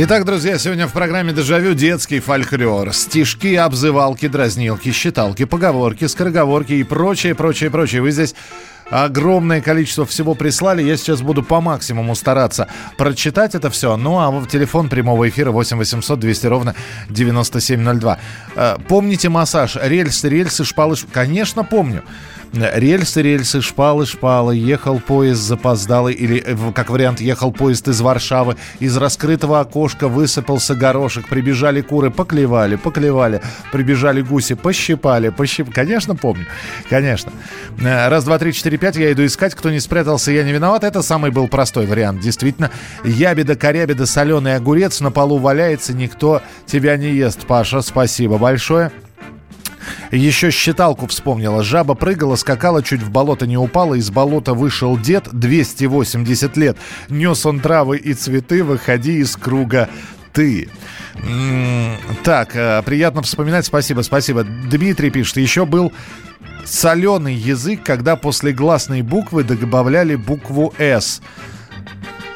[0.00, 2.92] Итак, друзья, сегодня в программе «Дежавю» детский фольклор.
[2.92, 8.00] Стишки, обзывалки, дразнилки, считалки, поговорки, скороговорки и прочее, прочее, прочее.
[8.00, 8.36] Вы здесь
[8.90, 10.84] огромное количество всего прислали.
[10.84, 13.96] Я сейчас буду по максимуму стараться прочитать это все.
[13.96, 16.76] Ну, а в телефон прямого эфира 8 800 200 ровно
[17.08, 18.18] 9702.
[18.54, 19.76] Э, помните массаж?
[19.82, 21.12] Рельсы, рельсы, шпалы, шпалы.
[21.12, 22.04] Конечно, помню.
[22.52, 24.56] Рельсы, рельсы, шпалы, шпалы.
[24.56, 26.14] Ехал поезд запоздалый.
[26.14, 28.56] Или, э, как вариант, ехал поезд из Варшавы.
[28.80, 31.28] Из раскрытого окошка высыпался горошек.
[31.28, 33.42] Прибежали куры, поклевали, поклевали.
[33.72, 35.74] Прибежали гуси, пощипали, пощипали.
[35.74, 36.46] Конечно, помню.
[36.88, 37.32] Конечно.
[37.80, 38.96] Э, раз, два, три, четыре, пять.
[38.96, 39.54] Я иду искать.
[39.54, 40.84] Кто не спрятался, я не виноват.
[40.84, 42.20] Это самый был простой вариант.
[42.20, 42.70] Действительно.
[43.04, 45.92] Ябеда, корябеда, соленый огурец на полу валяется.
[45.92, 47.82] Никто тебя не ест, Паша.
[47.82, 48.90] Спасибо большое.
[50.10, 51.62] Еще считалку вспомнила.
[51.62, 53.94] Жаба прыгала, скакала, чуть в болото не упала.
[53.94, 56.76] Из болота вышел дед, 280 лет.
[57.08, 59.88] Нес он травы и цветы, выходи из круга
[60.32, 60.68] ты.
[62.22, 63.66] Так, э, приятно вспоминать.
[63.66, 64.44] Спасибо, спасибо.
[64.44, 65.92] Дмитрий пишет, еще был
[66.64, 71.20] соленый язык, когда после гласной буквы добавляли букву «С».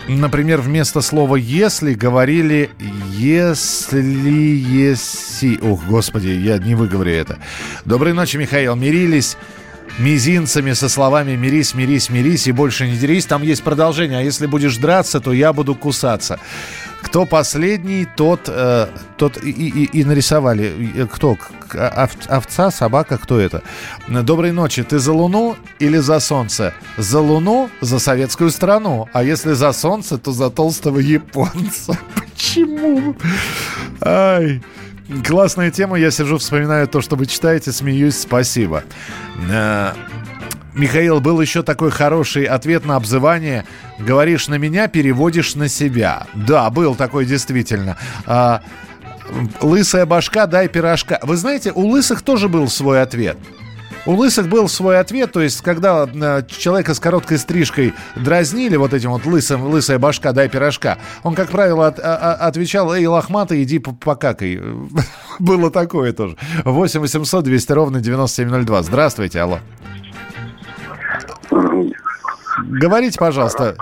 [0.09, 2.71] Например, вместо слова «если» говорили
[3.11, 5.59] «если, еси».
[5.63, 7.39] Ух, господи, я не выговорю это.
[7.85, 8.75] Доброй ночи, Михаил.
[8.75, 9.37] Мирились
[9.99, 13.27] мизинцами со словами «мирись, мирись, мирись» и больше не дерись.
[13.27, 14.19] Там есть продолжение.
[14.19, 16.39] А если будешь драться, то я буду кусаться.
[17.03, 21.09] Кто последний, тот, э, тот и, и, и нарисовали.
[21.13, 21.37] Кто?
[21.75, 23.63] Ов, овца, собака, кто это?
[24.09, 24.83] Доброй ночи.
[24.83, 26.73] Ты за Луну или за Солнце?
[26.97, 29.09] За Луну, за советскую страну.
[29.13, 31.99] А если за Солнце, то за толстого японца.
[32.15, 33.17] Почему?
[34.01, 34.63] Ай.
[35.27, 35.99] Классная тема.
[35.99, 38.21] Я сижу, вспоминаю то, что вы читаете, смеюсь.
[38.21, 38.85] Спасибо.
[39.51, 39.93] Э,
[40.75, 43.65] Михаил, был еще такой хороший ответ на обзывание.
[43.99, 46.27] Говоришь на меня, переводишь на себя.
[46.35, 47.97] Да, был такой действительно.
[48.27, 48.63] А,
[49.61, 51.19] лысая башка, дай пирожка.
[51.23, 53.37] Вы знаете, у лысых тоже был свой ответ.
[54.05, 58.93] У лысых был свой ответ, то есть, когда э, человека с короткой стрижкой дразнили вот
[58.93, 63.07] этим вот лысым, лысая башка, дай пирожка, он, как правило, от, а, а отвечал, эй,
[63.07, 64.61] лохматый, иди покакай.
[65.39, 66.37] Было такое тоже.
[66.65, 68.83] 8 800 200 ровно 9702.
[68.83, 69.61] Здравствуйте, алло.
[72.59, 73.77] Говорите, пожалуйста.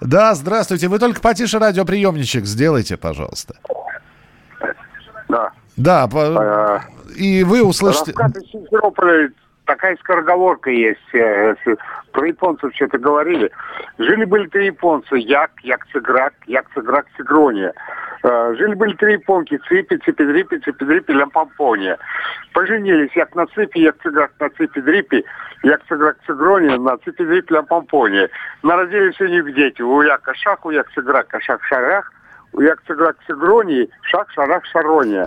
[0.00, 0.86] Да, здравствуйте.
[0.86, 3.56] Вы только потише радиоприемничек сделайте, пожалуйста.
[5.28, 5.50] Да.
[5.76, 6.82] Да, по...
[7.16, 8.12] и вы услышите...
[8.12, 9.30] Раскат из Симферополя
[9.64, 11.14] такая скороговорка есть.
[11.14, 11.54] Э,
[12.12, 13.50] про японцев что-то говорили.
[13.98, 15.16] Жили-были три японца.
[15.16, 17.72] Як, Якцеграк, Якцеграк, Сигрония.
[18.22, 19.58] Э, жили-были три японки.
[19.68, 21.98] Ципи, Ципидрипи, Ципидрипи, Лямпомпония.
[22.52, 23.16] Поженились.
[23.16, 25.24] Як на Ципи, Якцеграк на Ципидрипи,
[25.62, 28.28] Якцеграк, Цигрония на Ципидрипи, Лямпомпония.
[28.62, 29.82] Народились у них дети.
[29.82, 30.72] У Яка Шах, у
[32.54, 35.26] Якцеграка Шах-Шарах, у Якцеграк Цигронии Шах-Шарах Шарония.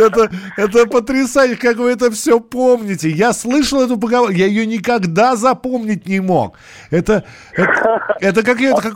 [0.00, 3.10] Это, это потрясающе, как вы это все помните.
[3.10, 6.56] Я слышал эту поговорку, я ее никогда запомнить не мог.
[6.90, 8.74] Это, это, это как я...
[8.74, 8.94] Как,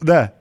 [0.00, 0.32] да.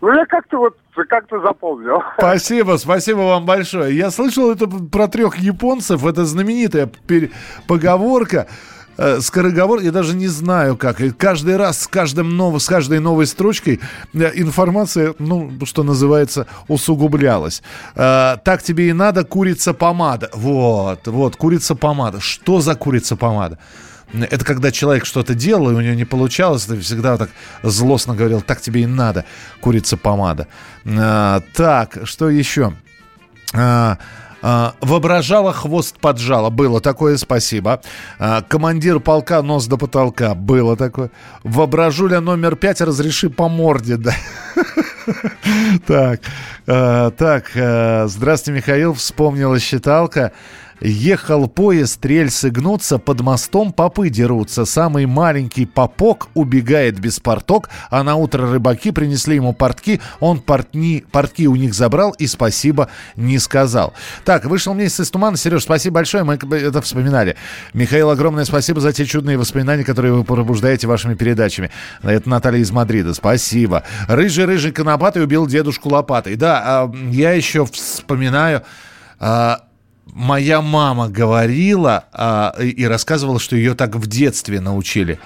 [0.00, 0.76] Ну, я как-то вот
[1.08, 2.02] как-то запомнил.
[2.16, 3.96] Спасибо, спасибо вам большое.
[3.96, 6.88] Я слышал это про трех японцев, это знаменитая
[7.66, 8.46] поговорка.
[8.98, 11.00] Э, скороговорка, я даже не знаю как.
[11.00, 13.80] И каждый раз с, каждым нов, с каждой новой строчкой
[14.12, 17.62] э, информация, ну, что называется, усугублялась.
[17.94, 20.30] Э, так тебе и надо, курица-помада.
[20.34, 22.20] Вот, вот, курица-помада.
[22.20, 23.58] Что за курица-помада?
[24.12, 27.30] Это когда человек что-то делал, и у него не получалось, ты всегда так
[27.62, 29.26] злостно говорил, так тебе и надо,
[29.60, 30.48] курица-помада.
[30.86, 32.72] А, так, что еще?
[33.54, 33.98] А,
[34.42, 36.50] а, воображала, хвост поджала.
[36.50, 37.80] Было такое, спасибо.
[38.18, 40.34] А, командир полка, нос до потолка.
[40.34, 41.10] Было такое.
[41.42, 43.96] Воображуля номер пять, разреши по морде.
[43.96, 44.14] Да.
[45.86, 46.20] Так,
[46.66, 47.50] а, так,
[48.10, 48.92] здравствуйте, Михаил.
[48.92, 50.32] Вспомнила считалка.
[50.80, 54.64] Ехал поезд, рельсы гнутся, под мостом попы дерутся.
[54.64, 60.00] Самый маленький попок убегает без порток, а на утро рыбаки принесли ему портки.
[60.20, 63.92] Он портни, портки у них забрал и спасибо не сказал.
[64.24, 65.36] Так, вышел месяц из тумана.
[65.36, 67.36] Сереж, спасибо большое, мы это вспоминали.
[67.72, 71.70] Михаил, огромное спасибо за те чудные воспоминания, которые вы пробуждаете вашими передачами.
[72.02, 73.82] Это Наталья из Мадрида, спасибо.
[74.06, 76.36] Рыжий-рыжий конопатый убил дедушку лопатой.
[76.36, 78.62] Да, а, я еще вспоминаю
[79.18, 79.62] а,
[80.12, 85.18] моя мама говорила а, и рассказывала, что ее так в детстве научили.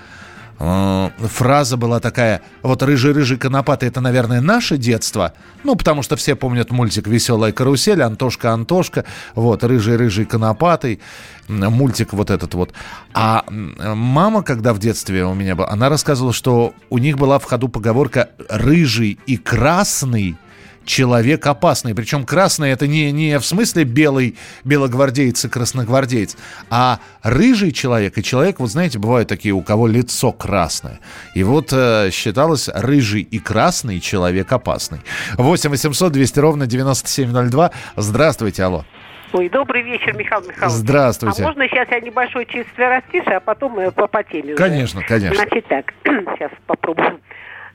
[0.65, 5.33] А, фраза была такая, вот «рыжий-рыжий конопатый»— это, наверное, наше детство,
[5.65, 11.01] ну, потому что все помнят мультик «Веселая карусель», «Антошка-Антошка», вот, «Рыжий-рыжий конопатый»,
[11.49, 12.73] мультик вот этот вот.
[13.13, 17.45] А мама, когда в детстве у меня была, она рассказывала, что у них была в
[17.45, 20.37] ходу поговорка «рыжий и красный
[20.85, 21.95] человек опасный.
[21.95, 26.37] Причем красный это не, не в смысле белый белогвардеец и красногвардеец,
[26.71, 31.01] а рыжий человек и человек, вот знаете, бывают такие, у кого лицо красное.
[31.35, 35.01] И вот э, считалось рыжий и красный человек опасный.
[35.35, 37.71] 8 800 200 ровно 9702.
[37.97, 38.85] Здравствуйте, алло.
[39.33, 40.77] Ой, добрый вечер, Михаил Михайлович.
[40.79, 41.43] Здравствуйте.
[41.43, 45.09] А можно сейчас я небольшой четверостишь, а потом мы по, по теме Конечно, уже.
[45.09, 45.37] конечно.
[45.37, 47.19] Значит так, сейчас попробуем.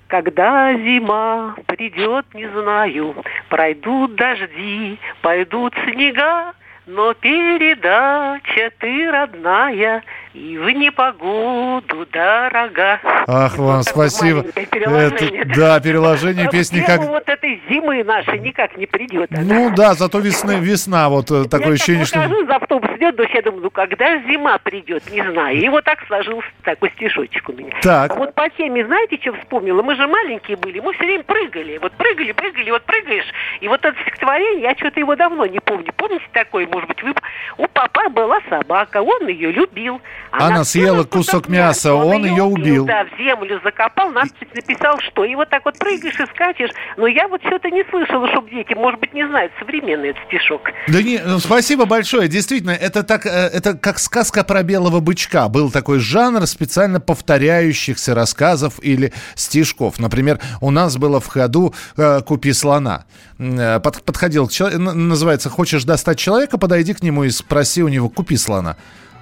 [0.08, 3.15] Когда зима придет, не знаю,
[3.50, 6.54] пройдут дожди, пойдут снега,
[6.86, 10.02] но передача ты родная
[10.33, 12.99] и в непогоду дорога.
[13.27, 14.43] Ах, вам спасибо.
[14.43, 15.41] переложение.
[15.41, 17.01] Это, да, переложение песни как...
[17.01, 19.31] Вот этой зимы нашей никак не придет.
[19.31, 19.41] она.
[19.43, 22.19] Ну да, зато весны, весна, вот э, такое я ощущение, так что...
[22.19, 25.57] выхожу, за автобус идет, дождь, я думаю, ну когда зима придет, не знаю.
[25.57, 27.73] И вот так сложился такой стишочек у меня.
[27.81, 28.11] Так.
[28.11, 29.81] А вот по теме, знаете, что вспомнила?
[29.81, 31.77] Мы же маленькие были, мы все время прыгали.
[31.79, 33.27] Вот прыгали, прыгали, вот прыгаешь.
[33.61, 35.91] И вот это стихотворение, я что-то его давно не помню.
[35.95, 37.13] Помните такое, может быть, вы...
[37.57, 40.01] У папа была собака, он ее любил.
[40.32, 42.86] Она съела кусок мяса, он ее убил.
[42.86, 45.23] Да, в землю закопал, надпись написал, что.
[45.25, 46.71] И вот так вот прыгаешь и скачешь.
[46.97, 50.62] Но я вот что-то не слышала, чтобы дети, может быть, не знают современный этот стишок.
[50.88, 52.27] Да не, ну, спасибо большое.
[52.27, 55.47] Действительно, это так, э, это как сказка про белого бычка.
[55.47, 59.99] Был такой жанр специально повторяющихся рассказов или стишков.
[59.99, 63.06] Например, у нас было в ходу э, «Купи слона».
[63.39, 67.88] Э, под- подходил к человеку, называется «Хочешь достать человека, подойди к нему и спроси у
[67.88, 68.77] него «Купи слона».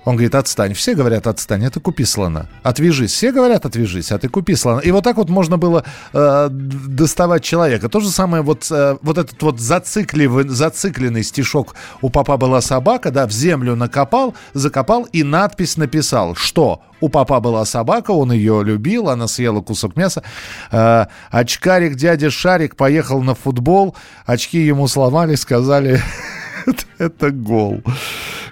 [0.05, 0.73] Он говорит, отстань.
[0.73, 2.45] Все говорят, отстань, это купи слона.
[2.63, 3.11] Отвяжись.
[3.11, 4.79] Все говорят, отвяжись, а ты купи слона.
[4.81, 7.89] И вот так вот можно было э, доставать человека.
[7.89, 13.09] То же самое вот, э, вот этот вот зацикливый, зацикленный стишок «У папа была собака»,
[13.09, 18.63] да, в землю накопал, закопал и надпись написал, что у папа была собака, он ее
[18.63, 20.23] любил, она съела кусок мяса.
[20.71, 25.99] Э, очкарик дядя Шарик поехал на футбол, очки ему сломали, сказали,
[26.97, 27.81] это гол.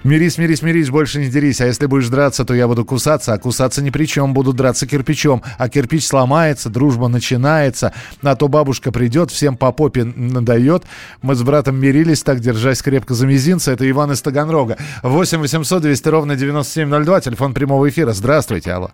[0.04, 1.62] Мирись, мирись, мирись, больше не дерись.
[1.62, 3.34] А если будешь драться, то я буду кусаться.
[3.34, 5.42] А кусаться ни при чем, буду драться кирпичом.
[5.58, 7.94] А кирпич сломается, дружба начинается.
[8.22, 10.84] А то бабушка придет, всем по попе надает.
[11.22, 13.72] Мы с братом мирились, так держась крепко за мизинцы.
[13.72, 14.78] Это Иван из Таганрога.
[15.04, 18.12] 8 800 200 ровно 9702, телефон прямого эфира.
[18.12, 18.92] Здравствуйте, алло.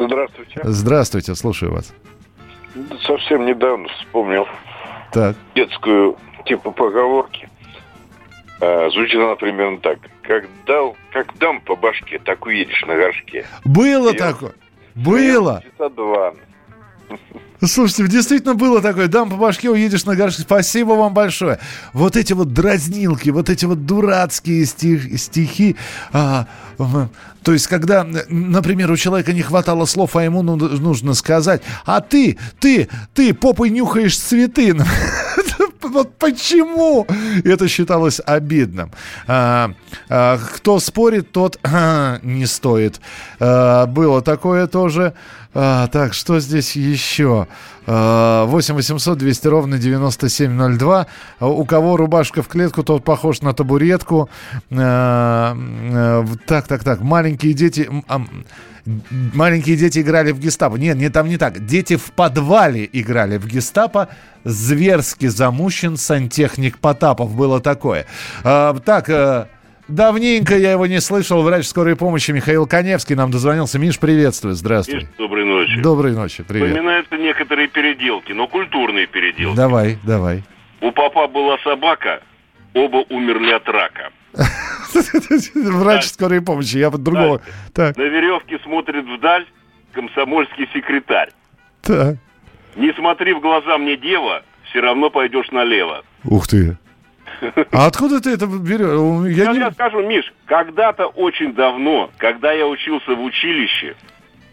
[0.00, 0.60] Здравствуйте.
[0.64, 1.92] Здравствуйте, слушаю вас.
[3.06, 4.46] Совсем недавно вспомнил
[5.12, 5.36] Так.
[5.54, 7.48] детскую типа поговорки.
[8.64, 9.98] А, звучит она примерно так.
[10.22, 13.44] Как, дал, как дам по башке, так уедешь на горшке.
[13.64, 14.52] Было Я- такое.
[14.94, 15.64] Было.
[15.76, 16.32] Часа два.
[17.64, 19.06] Слушайте, действительно было такое.
[19.08, 20.42] Дам по башке, уедешь на горшке.
[20.42, 21.58] Спасибо вам большое.
[21.92, 25.76] Вот эти вот дразнилки, вот эти вот дурацкие стих- стихи.
[26.12, 26.46] а,
[27.44, 32.00] то есть, когда, например, у человека не хватало слов, а ему ну- нужно сказать, а
[32.00, 34.74] ты, ты, ты попой нюхаешь цветы.
[35.82, 37.06] Вот почему
[37.44, 38.90] это считалось обидным?
[39.26, 39.72] А,
[40.08, 41.58] а, кто спорит, тот
[42.22, 43.00] не стоит.
[43.40, 45.14] А, было такое тоже.
[45.54, 47.46] А, так, что здесь еще?
[47.86, 51.06] А, 8 800 200 ровно 9702.
[51.40, 54.30] А, У кого рубашка в клетку, тот похож на табуретку.
[54.70, 57.00] А, а, Так, так, так.
[57.00, 57.88] Маленькие дети...
[58.84, 60.76] Маленькие дети играли в гестапо.
[60.76, 61.64] Нет, не там не так.
[61.66, 64.08] Дети в подвале играли в гестапо.
[64.44, 67.34] Зверски замущен сантехник Потапов.
[67.34, 68.06] Было такое.
[68.42, 69.46] А, так, э,
[69.86, 71.42] давненько я его не слышал.
[71.42, 73.78] Врач скорой помощи Михаил Коневский нам дозвонился.
[73.78, 74.54] Миш, приветствую.
[74.54, 74.96] Здравствуй.
[74.96, 75.80] Миш, доброй ночи.
[75.80, 76.42] Доброй ночи.
[76.42, 76.70] Привет.
[76.70, 79.56] Вспоминаются некоторые переделки, но культурные переделки.
[79.56, 80.42] Давай, давай.
[80.80, 82.20] У папа была собака,
[82.74, 84.10] оба умерли от рака.
[85.54, 86.76] Врач скорой помощи.
[86.76, 87.40] Я под другого.
[87.74, 89.46] Так, На веревке смотрит вдаль
[89.92, 91.30] комсомольский секретарь.
[91.82, 92.16] так.
[92.74, 96.02] Не смотри в глаза мне, дева, все равно пойдешь налево.
[96.24, 96.78] Ух ты.
[97.70, 99.36] А откуда ты это берешь?
[99.36, 99.58] Я не...
[99.58, 103.94] я скажу, Миш, когда-то очень давно, когда я учился в училище,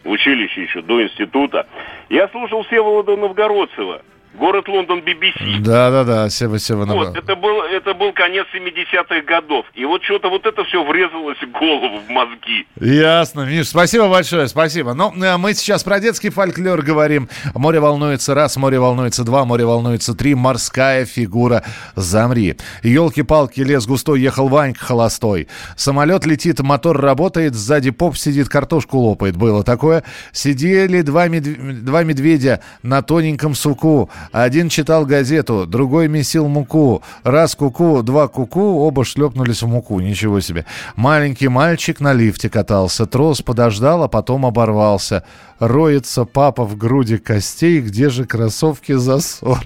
[0.04, 1.66] в училище еще до института,
[2.08, 4.02] я слушал Всеволода Новгородцева,
[4.34, 5.60] город Лондон BBC.
[5.60, 6.84] Да, да, да, Сева, Сева.
[6.86, 9.66] Вот, это был, это был конец 70-х годов.
[9.74, 12.66] И вот что-то вот это все врезалось в голову, в мозги.
[12.80, 14.94] Ясно, Миш, спасибо большое, спасибо.
[14.94, 17.28] Ну, э, мы сейчас про детский фольклор говорим.
[17.54, 21.64] Море волнуется раз, море волнуется два, море волнуется три, морская фигура
[21.94, 22.56] замри.
[22.82, 25.48] Елки-палки, лес густой, ехал Ванька холостой.
[25.76, 29.36] Самолет летит, мотор работает, сзади поп сидит, картошку лопает.
[29.36, 30.04] Было такое.
[30.32, 34.10] Сидели два, медв- два медведя на тоненьком суку.
[34.32, 37.02] Один читал газету, другой месил муку.
[37.22, 40.00] Раз куку, два куку, оба шлепнулись в муку.
[40.00, 40.66] Ничего себе.
[40.96, 43.06] Маленький мальчик на лифте катался.
[43.06, 45.24] Трос подождал, а потом оборвался.
[45.58, 47.80] Роется папа в груди костей.
[47.80, 49.58] Где же кроссовки за 40?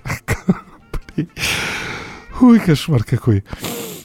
[2.40, 3.44] Ой, кошмар какой.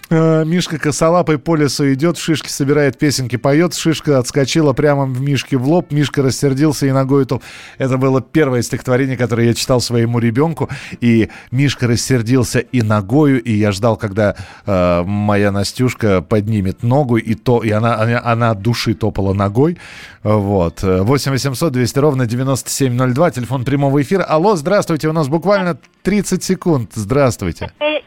[0.09, 3.75] А, Мишка косолапый по лесу идет, шишки собирает, песенки поет.
[3.75, 5.91] Шишка отскочила прямо в Мишке в лоб.
[5.91, 7.43] Мишка рассердился и ногой топ.
[7.77, 10.69] Это было первое стихотворение, которое я читал своему ребенку.
[10.99, 14.35] И Мишка рассердился и ногою, и я ждал, когда
[14.65, 19.77] э, моя Настюшка поднимет ногу, и, то, и она, она, она души топала ногой.
[20.23, 20.81] Вот.
[20.81, 24.23] 8 800 200 ровно 9702, телефон прямого эфира.
[24.23, 26.91] Алло, здравствуйте, у нас буквально 30 секунд.
[26.93, 27.71] Здравствуйте.
[27.79, 27.99] Э,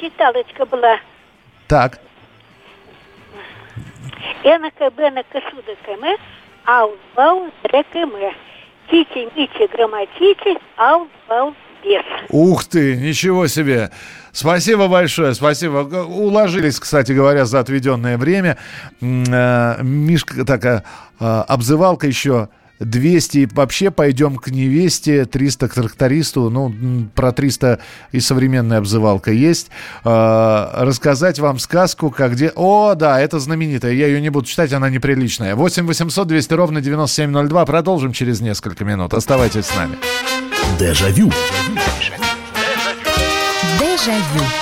[0.00, 0.96] Считалочка была.
[1.72, 1.98] Так.
[4.44, 6.04] НКБ на КСУДКМ,
[6.66, 8.12] аус баус РКМ.
[8.90, 12.02] Тити мити грамматити, аус баус без.
[12.28, 13.90] Ух ты, ничего себе.
[14.32, 15.78] Спасибо большое, спасибо.
[15.78, 18.58] Уложились, кстати говоря, за отведенное время.
[19.00, 20.84] Э, Мишка такая
[21.20, 22.50] э, обзывалка еще
[22.84, 26.50] 200 вообще пойдем к невесте, 300 к трактористу.
[26.50, 27.78] Ну, про 300
[28.12, 29.68] и современная обзывалка есть.
[30.04, 32.52] Э, рассказать вам сказку, как где...
[32.54, 33.92] О, да, это знаменитая.
[33.92, 35.54] Я ее не буду читать, она неприличная.
[35.54, 37.66] 8 800 200 ровно 9702.
[37.66, 39.14] Продолжим через несколько минут.
[39.14, 39.96] Оставайтесь с нами.
[40.78, 41.30] Дежавю.
[43.78, 44.42] Дежавю.
[44.42, 44.61] Челябинск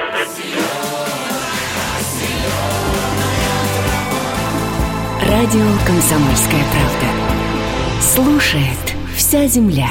[5.41, 7.99] Радио «Комсомольская правда».
[7.99, 9.89] Слушает вся земля.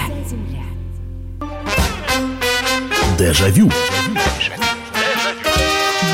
[3.19, 3.69] Дежавю.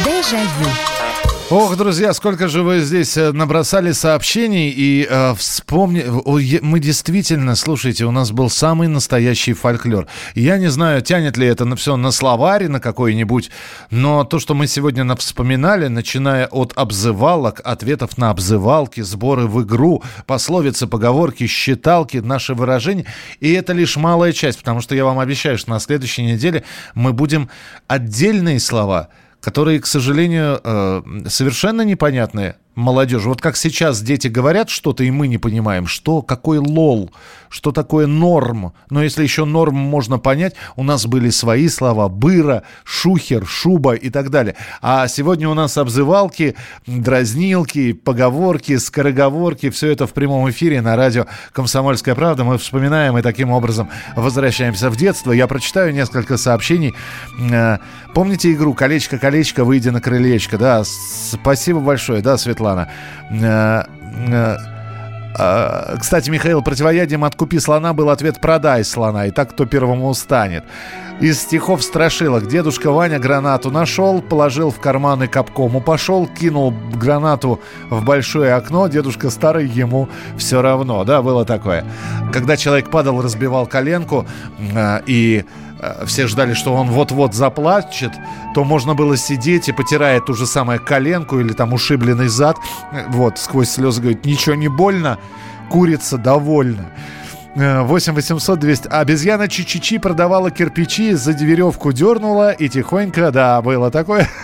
[0.06, 0.95] Дежавю.
[1.48, 6.04] Ох, друзья, сколько же вы здесь э, набросали сообщений и э, вспомни...
[6.60, 10.08] Мы действительно, слушайте, у нас был самый настоящий фольклор.
[10.34, 13.50] Я не знаю, тянет ли это на все на словаре, на какой-нибудь,
[13.92, 19.62] но то, что мы сегодня на- вспоминали, начиная от обзывалок, ответов на обзывалки, сборы в
[19.62, 23.06] игру, пословицы, поговорки, считалки, наши выражения,
[23.38, 26.64] и это лишь малая часть, потому что я вам обещаю, что на следующей неделе
[26.96, 27.48] мы будем
[27.86, 29.10] отдельные слова
[29.46, 33.28] которые, к сожалению, э, совершенно непонятные молодежи.
[33.28, 37.10] Вот как сейчас дети говорят что-то, и мы не понимаем, что, какой лол,
[37.48, 38.72] что такое норм.
[38.90, 44.10] Но если еще норм можно понять, у нас были свои слова, быра, шухер, шуба и
[44.10, 44.54] так далее.
[44.82, 46.54] А сегодня у нас обзывалки,
[46.86, 52.44] дразнилки, поговорки, скороговорки, все это в прямом эфире на радио «Комсомольская правда».
[52.44, 55.32] Мы вспоминаем и таким образом возвращаемся в детство.
[55.32, 56.94] Я прочитаю несколько сообщений.
[57.50, 57.78] Э,
[58.16, 60.56] Помните игру «Колечко-колечко, выйди на крылечко»?
[60.56, 62.65] Да, спасибо большое, да, Светлана?
[62.74, 62.86] Э,
[63.30, 64.56] э,
[65.38, 70.64] э, Кстати, Михаил, противоядием «Откупи слона» был ответ «Продай слона», и так кто первому устанет.
[71.20, 72.46] Из стихов страшилок.
[72.46, 77.58] Дедушка Ваня гранату нашел, положил в карманы капкому, пошел, кинул гранату
[77.88, 78.86] в большое окно.
[78.88, 81.04] Дедушка старый, ему все равно.
[81.04, 81.86] Да, было такое.
[82.34, 84.26] Когда человек падал, разбивал коленку,
[84.58, 85.46] э, и
[86.06, 88.12] все ждали, что он вот-вот заплачет,
[88.54, 92.56] то можно было сидеть и, потирая ту же самую коленку или там ушибленный зад,
[92.92, 95.18] э, вот, сквозь слезы говорить, ничего не больно,
[95.70, 96.90] курица довольна.
[97.56, 98.88] Э, 8 800 200.
[98.88, 104.28] Обезьяна Чичичи продавала кирпичи, за веревку дернула и тихонько, да, было такое.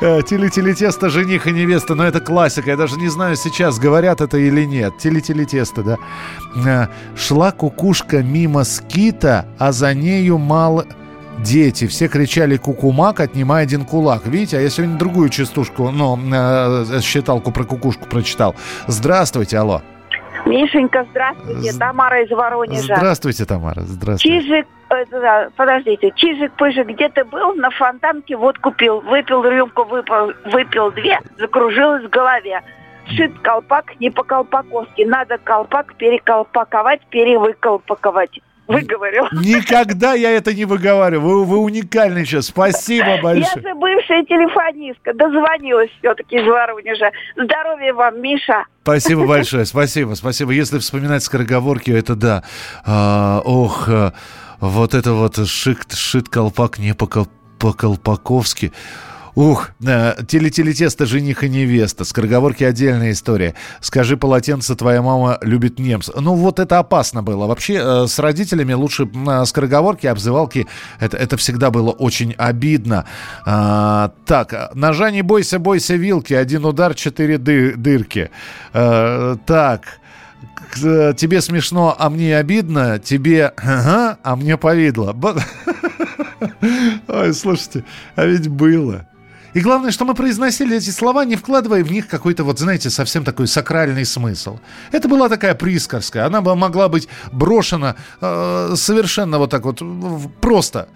[0.00, 1.94] Э, Тили-тили тесто, жених и невеста.
[1.94, 2.70] Но это классика.
[2.70, 4.98] Я даже не знаю сейчас, говорят это или нет.
[4.98, 5.96] Тили-тили тесто, да.
[6.64, 6.86] Э,
[7.16, 10.86] Шла кукушка мимо скита, а за нею мало...
[11.38, 14.26] Дети, все кричали кукумак, отнимай один кулак.
[14.26, 18.56] Видите, а я сегодня другую частушку, ну, э, считалку про кукушку прочитал.
[18.88, 19.82] Здравствуйте, алло.
[20.48, 21.78] Мишенька, здравствуйте.
[21.78, 22.96] Тамара из Воронежа.
[22.96, 23.80] Здравствуйте, Тамара.
[23.82, 24.40] Здравствуйте.
[24.40, 27.54] Чижик, э, да, подождите, Чижик-Пыжик, где ты был?
[27.54, 32.62] На фонтанке водку пил, выпил рюмку, выпил, выпил две, закружилась в голове.
[33.08, 35.02] Шит колпак не по-колпаковски.
[35.02, 38.40] Надо колпак переколпаковать, перевыколпаковать.
[38.68, 39.24] Выговорил.
[39.32, 41.38] Никогда я это не выговариваю.
[41.38, 42.46] Вы, вы уникальны сейчас.
[42.46, 43.62] Спасибо Я большое.
[43.62, 47.10] же бывшая телефонистка, дозвонилась все-таки из Воронежа.
[47.36, 48.64] Здоровья вам, Миша.
[48.82, 49.64] Спасибо большое.
[49.64, 50.52] Спасибо, спасибо.
[50.52, 52.44] Если вспоминать скороговорки, это да.
[52.84, 54.12] А, ох, а,
[54.60, 58.72] вот это вот шик, шит колпак не по, кол- по-колпаковски.
[59.38, 62.04] Ух, э, теле-телетесто жених и невеста.
[62.04, 63.54] Скороговорки отдельная история.
[63.80, 66.12] Скажи полотенце, твоя мама любит немца.
[66.20, 67.46] Ну вот это опасно было.
[67.46, 70.66] Вообще э, с родителями лучше э, скороговорки, обзывалки.
[70.98, 73.04] Это, это всегда было очень обидно.
[73.46, 76.34] А, так, ножа не бойся, бойся вилки.
[76.34, 78.30] Один удар, четыре ды- дырки.
[78.72, 79.82] А, так
[80.72, 85.16] к- тебе смешно, а мне обидно, тебе ага, а мне повидло.
[87.06, 87.84] Ой, слушайте,
[88.16, 89.06] а ведь было.
[89.54, 93.24] И главное, что мы произносили эти слова, не вкладывая в них какой-то, вот знаете, совсем
[93.24, 94.58] такой сакральный смысл.
[94.92, 96.26] Это была такая присказка.
[96.26, 99.82] Она бы могла быть брошена э, совершенно вот так вот
[100.40, 100.88] просто.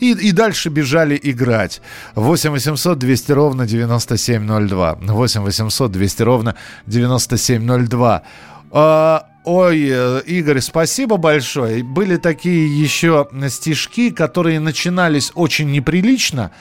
[0.00, 1.82] И, и дальше бежали играть.
[2.14, 4.98] 8 800 200 ровно 9702.
[5.02, 6.54] 8 800 200 ровно
[6.86, 8.22] 9702.
[8.70, 11.82] А, ой, э, Игорь, спасибо большое.
[11.82, 16.52] Были такие еще стишки, которые начинались очень неприлично.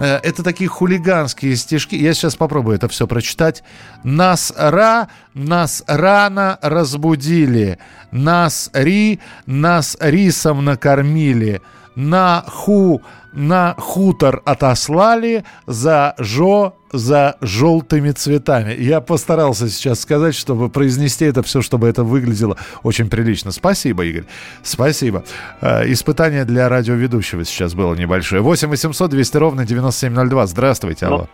[0.00, 1.94] Э, Это такие хулиганские стишки.
[1.94, 3.62] Я сейчас попробую это все прочитать.
[4.02, 7.78] Нас ра, нас рано разбудили.
[8.10, 11.60] Нас ри, нас рисом накормили.
[11.94, 13.02] На ху,
[13.32, 18.74] на хутор отослали за жо, за желтыми цветами.
[18.78, 23.50] Я постарался сейчас сказать, чтобы произнести это все, чтобы это выглядело очень прилично.
[23.52, 24.24] Спасибо, Игорь.
[24.62, 25.24] Спасибо.
[25.60, 28.42] Э, Испытание для радиоведущего сейчас было небольшое.
[28.42, 30.46] 8 800 200 ровно 9702.
[30.46, 31.28] Здравствуйте, алло.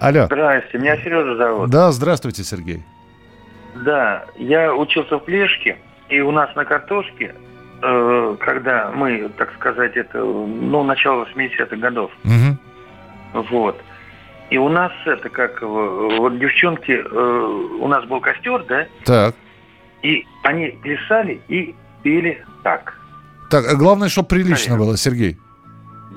[0.00, 0.26] Алло.
[0.26, 1.70] Здрасте, меня Сережа зовут.
[1.70, 2.84] Да, здравствуйте, Сергей.
[3.84, 7.34] Да, я учился в Плешке, и у нас на картошке,
[7.80, 12.58] когда мы, так сказать, это, ну, начало 80-х годов, Мгм.
[13.32, 13.80] вот,
[14.50, 19.34] и у нас это как, э, вот девчонки, э, у нас был костер, да, Так.
[20.02, 22.98] и они плясали и пели так.
[23.50, 25.38] Так, а главное, чтобы прилично было, Сергей.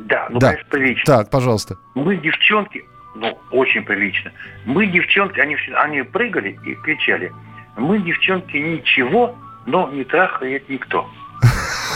[0.05, 0.47] Да, ну, Да.
[0.49, 1.03] конечно, прилично.
[1.05, 1.77] Так, пожалуйста.
[1.95, 2.83] Мы девчонки,
[3.15, 4.31] ну, очень прилично.
[4.65, 7.31] Мы девчонки, они, они прыгали и кричали.
[7.77, 9.35] Мы девчонки ничего,
[9.65, 11.07] но не трахает никто.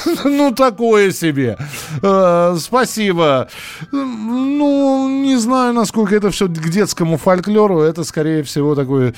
[0.25, 1.57] Ну, такое себе.
[2.01, 3.47] Э, Спасибо.
[3.91, 7.81] Ну, не знаю, насколько это все к детскому фольклору.
[7.81, 9.13] Это, скорее всего, такое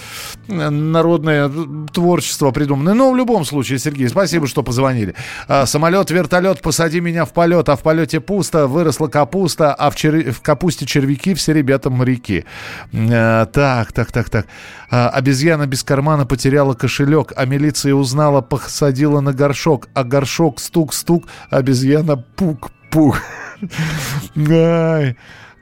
[0.48, 1.52] э, народное
[1.94, 2.94] творчество придуманное.
[2.94, 5.16] Но в любом случае, Сергей, спасибо, что позвонили.
[5.48, 7.70] А, Самолет, вертолет, посади меня в полет.
[7.70, 12.46] А в полете пусто, выросла капуста, а в, чер- в капусте червяки, все ребята моряки.
[12.94, 14.48] Э, Так, так, так, так.
[14.90, 21.28] А, Обезьяна без кармана потеряла кошелек, а милиция узнала, посадила на горшок, а горшок стук-стук,
[21.50, 23.22] обезьяна пук-пук.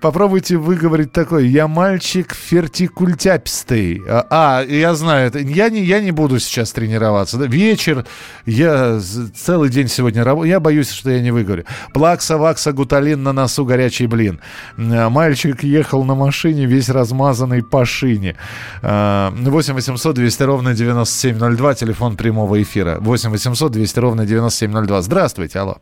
[0.01, 1.47] Попробуйте выговорить такой.
[1.47, 4.01] Я мальчик фертикультяпистый.
[4.07, 5.39] А, а, я знаю это.
[5.39, 7.37] Я не, я не буду сейчас тренироваться.
[7.37, 8.05] Вечер.
[8.45, 8.99] Я
[9.33, 10.51] целый день сегодня работаю.
[10.51, 11.65] Я боюсь, что я не выговорю.
[11.93, 14.41] Плакса, вакса, гуталин, на носу горячий блин.
[14.77, 18.35] Мальчик ехал на машине, весь размазанный по шине.
[18.83, 21.75] А, 8 800 200 ровно 9702.
[21.75, 22.97] Телефон прямого эфира.
[22.99, 25.01] 8 800 200 ровно 9702.
[25.01, 25.77] Здравствуйте, алло.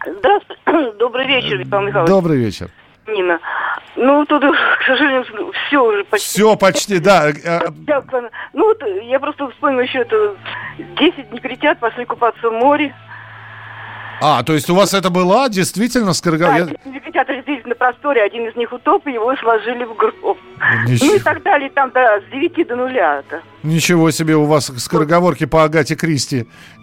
[0.00, 0.96] Здравствуйте.
[0.98, 2.08] Добрый вечер, Михаил Михайлович.
[2.08, 2.70] Добрый вечер.
[3.08, 3.38] Нина.
[3.96, 5.24] Ну, тут, к сожалению,
[5.66, 6.28] все уже почти.
[6.28, 7.28] Все почти, да.
[8.52, 10.36] Ну, вот я просто вспомнила еще это
[10.78, 12.94] 10 негритят пошли купаться в море.
[14.20, 16.74] А, то есть у вас это была действительно Да, скороговорка?
[16.84, 20.38] 10 негритят разделились на просторе, один из них утоп, и его сложили в гроб.
[20.86, 21.06] Ничего.
[21.06, 23.18] Ну и так далее, там да, с 9 до нуля.
[23.18, 23.42] Это.
[23.62, 26.46] Ничего себе, у вас скороговорки по Агате Кристи.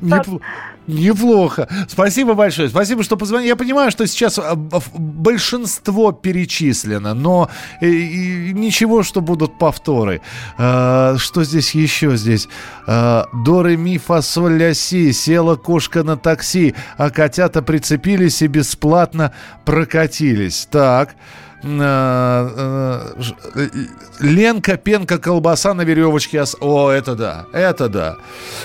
[0.00, 0.40] Непл-
[0.88, 1.68] Неплохо.
[1.86, 2.70] Спасибо большое.
[2.70, 3.48] Спасибо, что позвонили.
[3.48, 4.54] Я понимаю, что сейчас а,
[4.96, 7.50] большинство перечислено, но
[7.82, 10.22] э, ничего, что будут повторы.
[10.56, 12.48] А, Что здесь еще здесь?
[12.86, 15.12] А, До, ре, ми, фа, ля, си.
[15.12, 19.32] Села кошка на такси, а котята прицепились и бесплатно
[19.66, 20.66] прокатились.
[20.70, 21.10] Так.
[21.10, 21.47] Э,
[24.20, 26.44] Ленка, пенка, колбаса на веревочке.
[26.60, 28.16] О, это да, это да.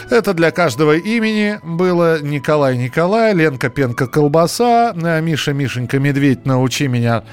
[0.09, 6.87] Это для каждого имени было Николай Николай, Ленка, пенка, колбаса, э, Миша, Мишенька, медведь, научи
[6.87, 7.23] меня.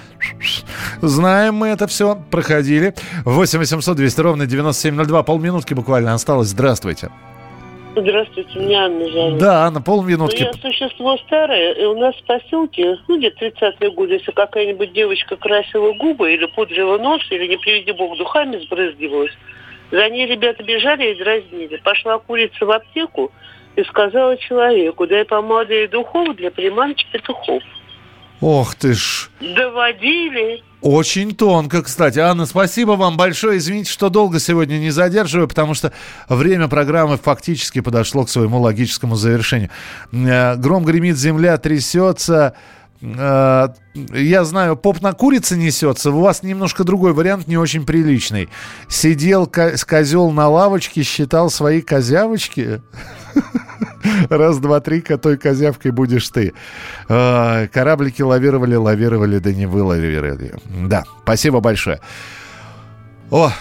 [1.03, 2.95] Знаем мы это все, проходили.
[3.25, 6.49] 8 800 200 ровно 9702, полминутки буквально осталось.
[6.49, 7.11] Здравствуйте.
[7.97, 9.39] Здравствуйте, меня Анна зовут.
[9.39, 10.43] Да, на Ну, полминутки.
[10.43, 15.37] я существо старое, и у нас в поселке, ну, где-то 30-е годы, если какая-нибудь девочка
[15.37, 19.33] красила губы или пудрила нос, или, не приведи бог, духами сбрызгивалась,
[19.91, 21.77] за ней ребята бежали и дразнили.
[21.79, 23.33] Пошла курица в аптеку
[23.75, 27.63] и сказала человеку, дай помады и духов для приманки петухов.
[28.41, 29.29] Ох ты ж.
[29.41, 30.63] Доводили.
[30.81, 32.19] Очень тонко, кстати.
[32.19, 33.59] Анна, спасибо вам большое.
[33.59, 35.93] Извините, что долго сегодня не задерживаю, потому что
[36.29, 39.69] время программы фактически подошло к своему логическому завершению.
[40.13, 42.55] Э, Гром гремит, земля трясется.
[43.03, 43.69] Э,
[44.15, 48.49] я знаю, поп на курице несется, у вас немножко другой вариант, не очень приличный.
[48.89, 52.83] Сидел ко- козел на лавочке, считал свои козявочки.
[54.31, 56.53] Раз, два, три, той козявкой будешь ты.
[57.09, 60.55] Э, кораблики лавировали, лавировали, да не вылавировали.
[60.87, 62.01] Да, спасибо большое.
[63.31, 63.53] О,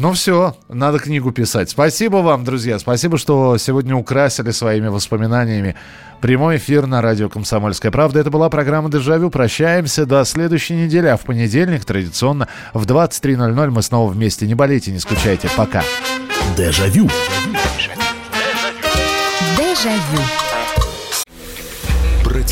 [0.00, 1.70] ну все, надо книгу писать.
[1.70, 2.78] Спасибо вам, друзья.
[2.78, 5.74] Спасибо, что сегодня украсили своими воспоминаниями
[6.20, 8.20] прямой эфир на радио «Комсомольская правда».
[8.20, 9.28] Это была программа «Дежавю».
[9.28, 11.08] Прощаемся до следующей недели.
[11.08, 14.46] А в понедельник традиционно в 23.00 мы снова вместе.
[14.46, 15.50] Не болейте, не скучайте.
[15.56, 15.82] Пока.
[16.56, 17.10] Дежавю.
[19.56, 20.47] Дежавю.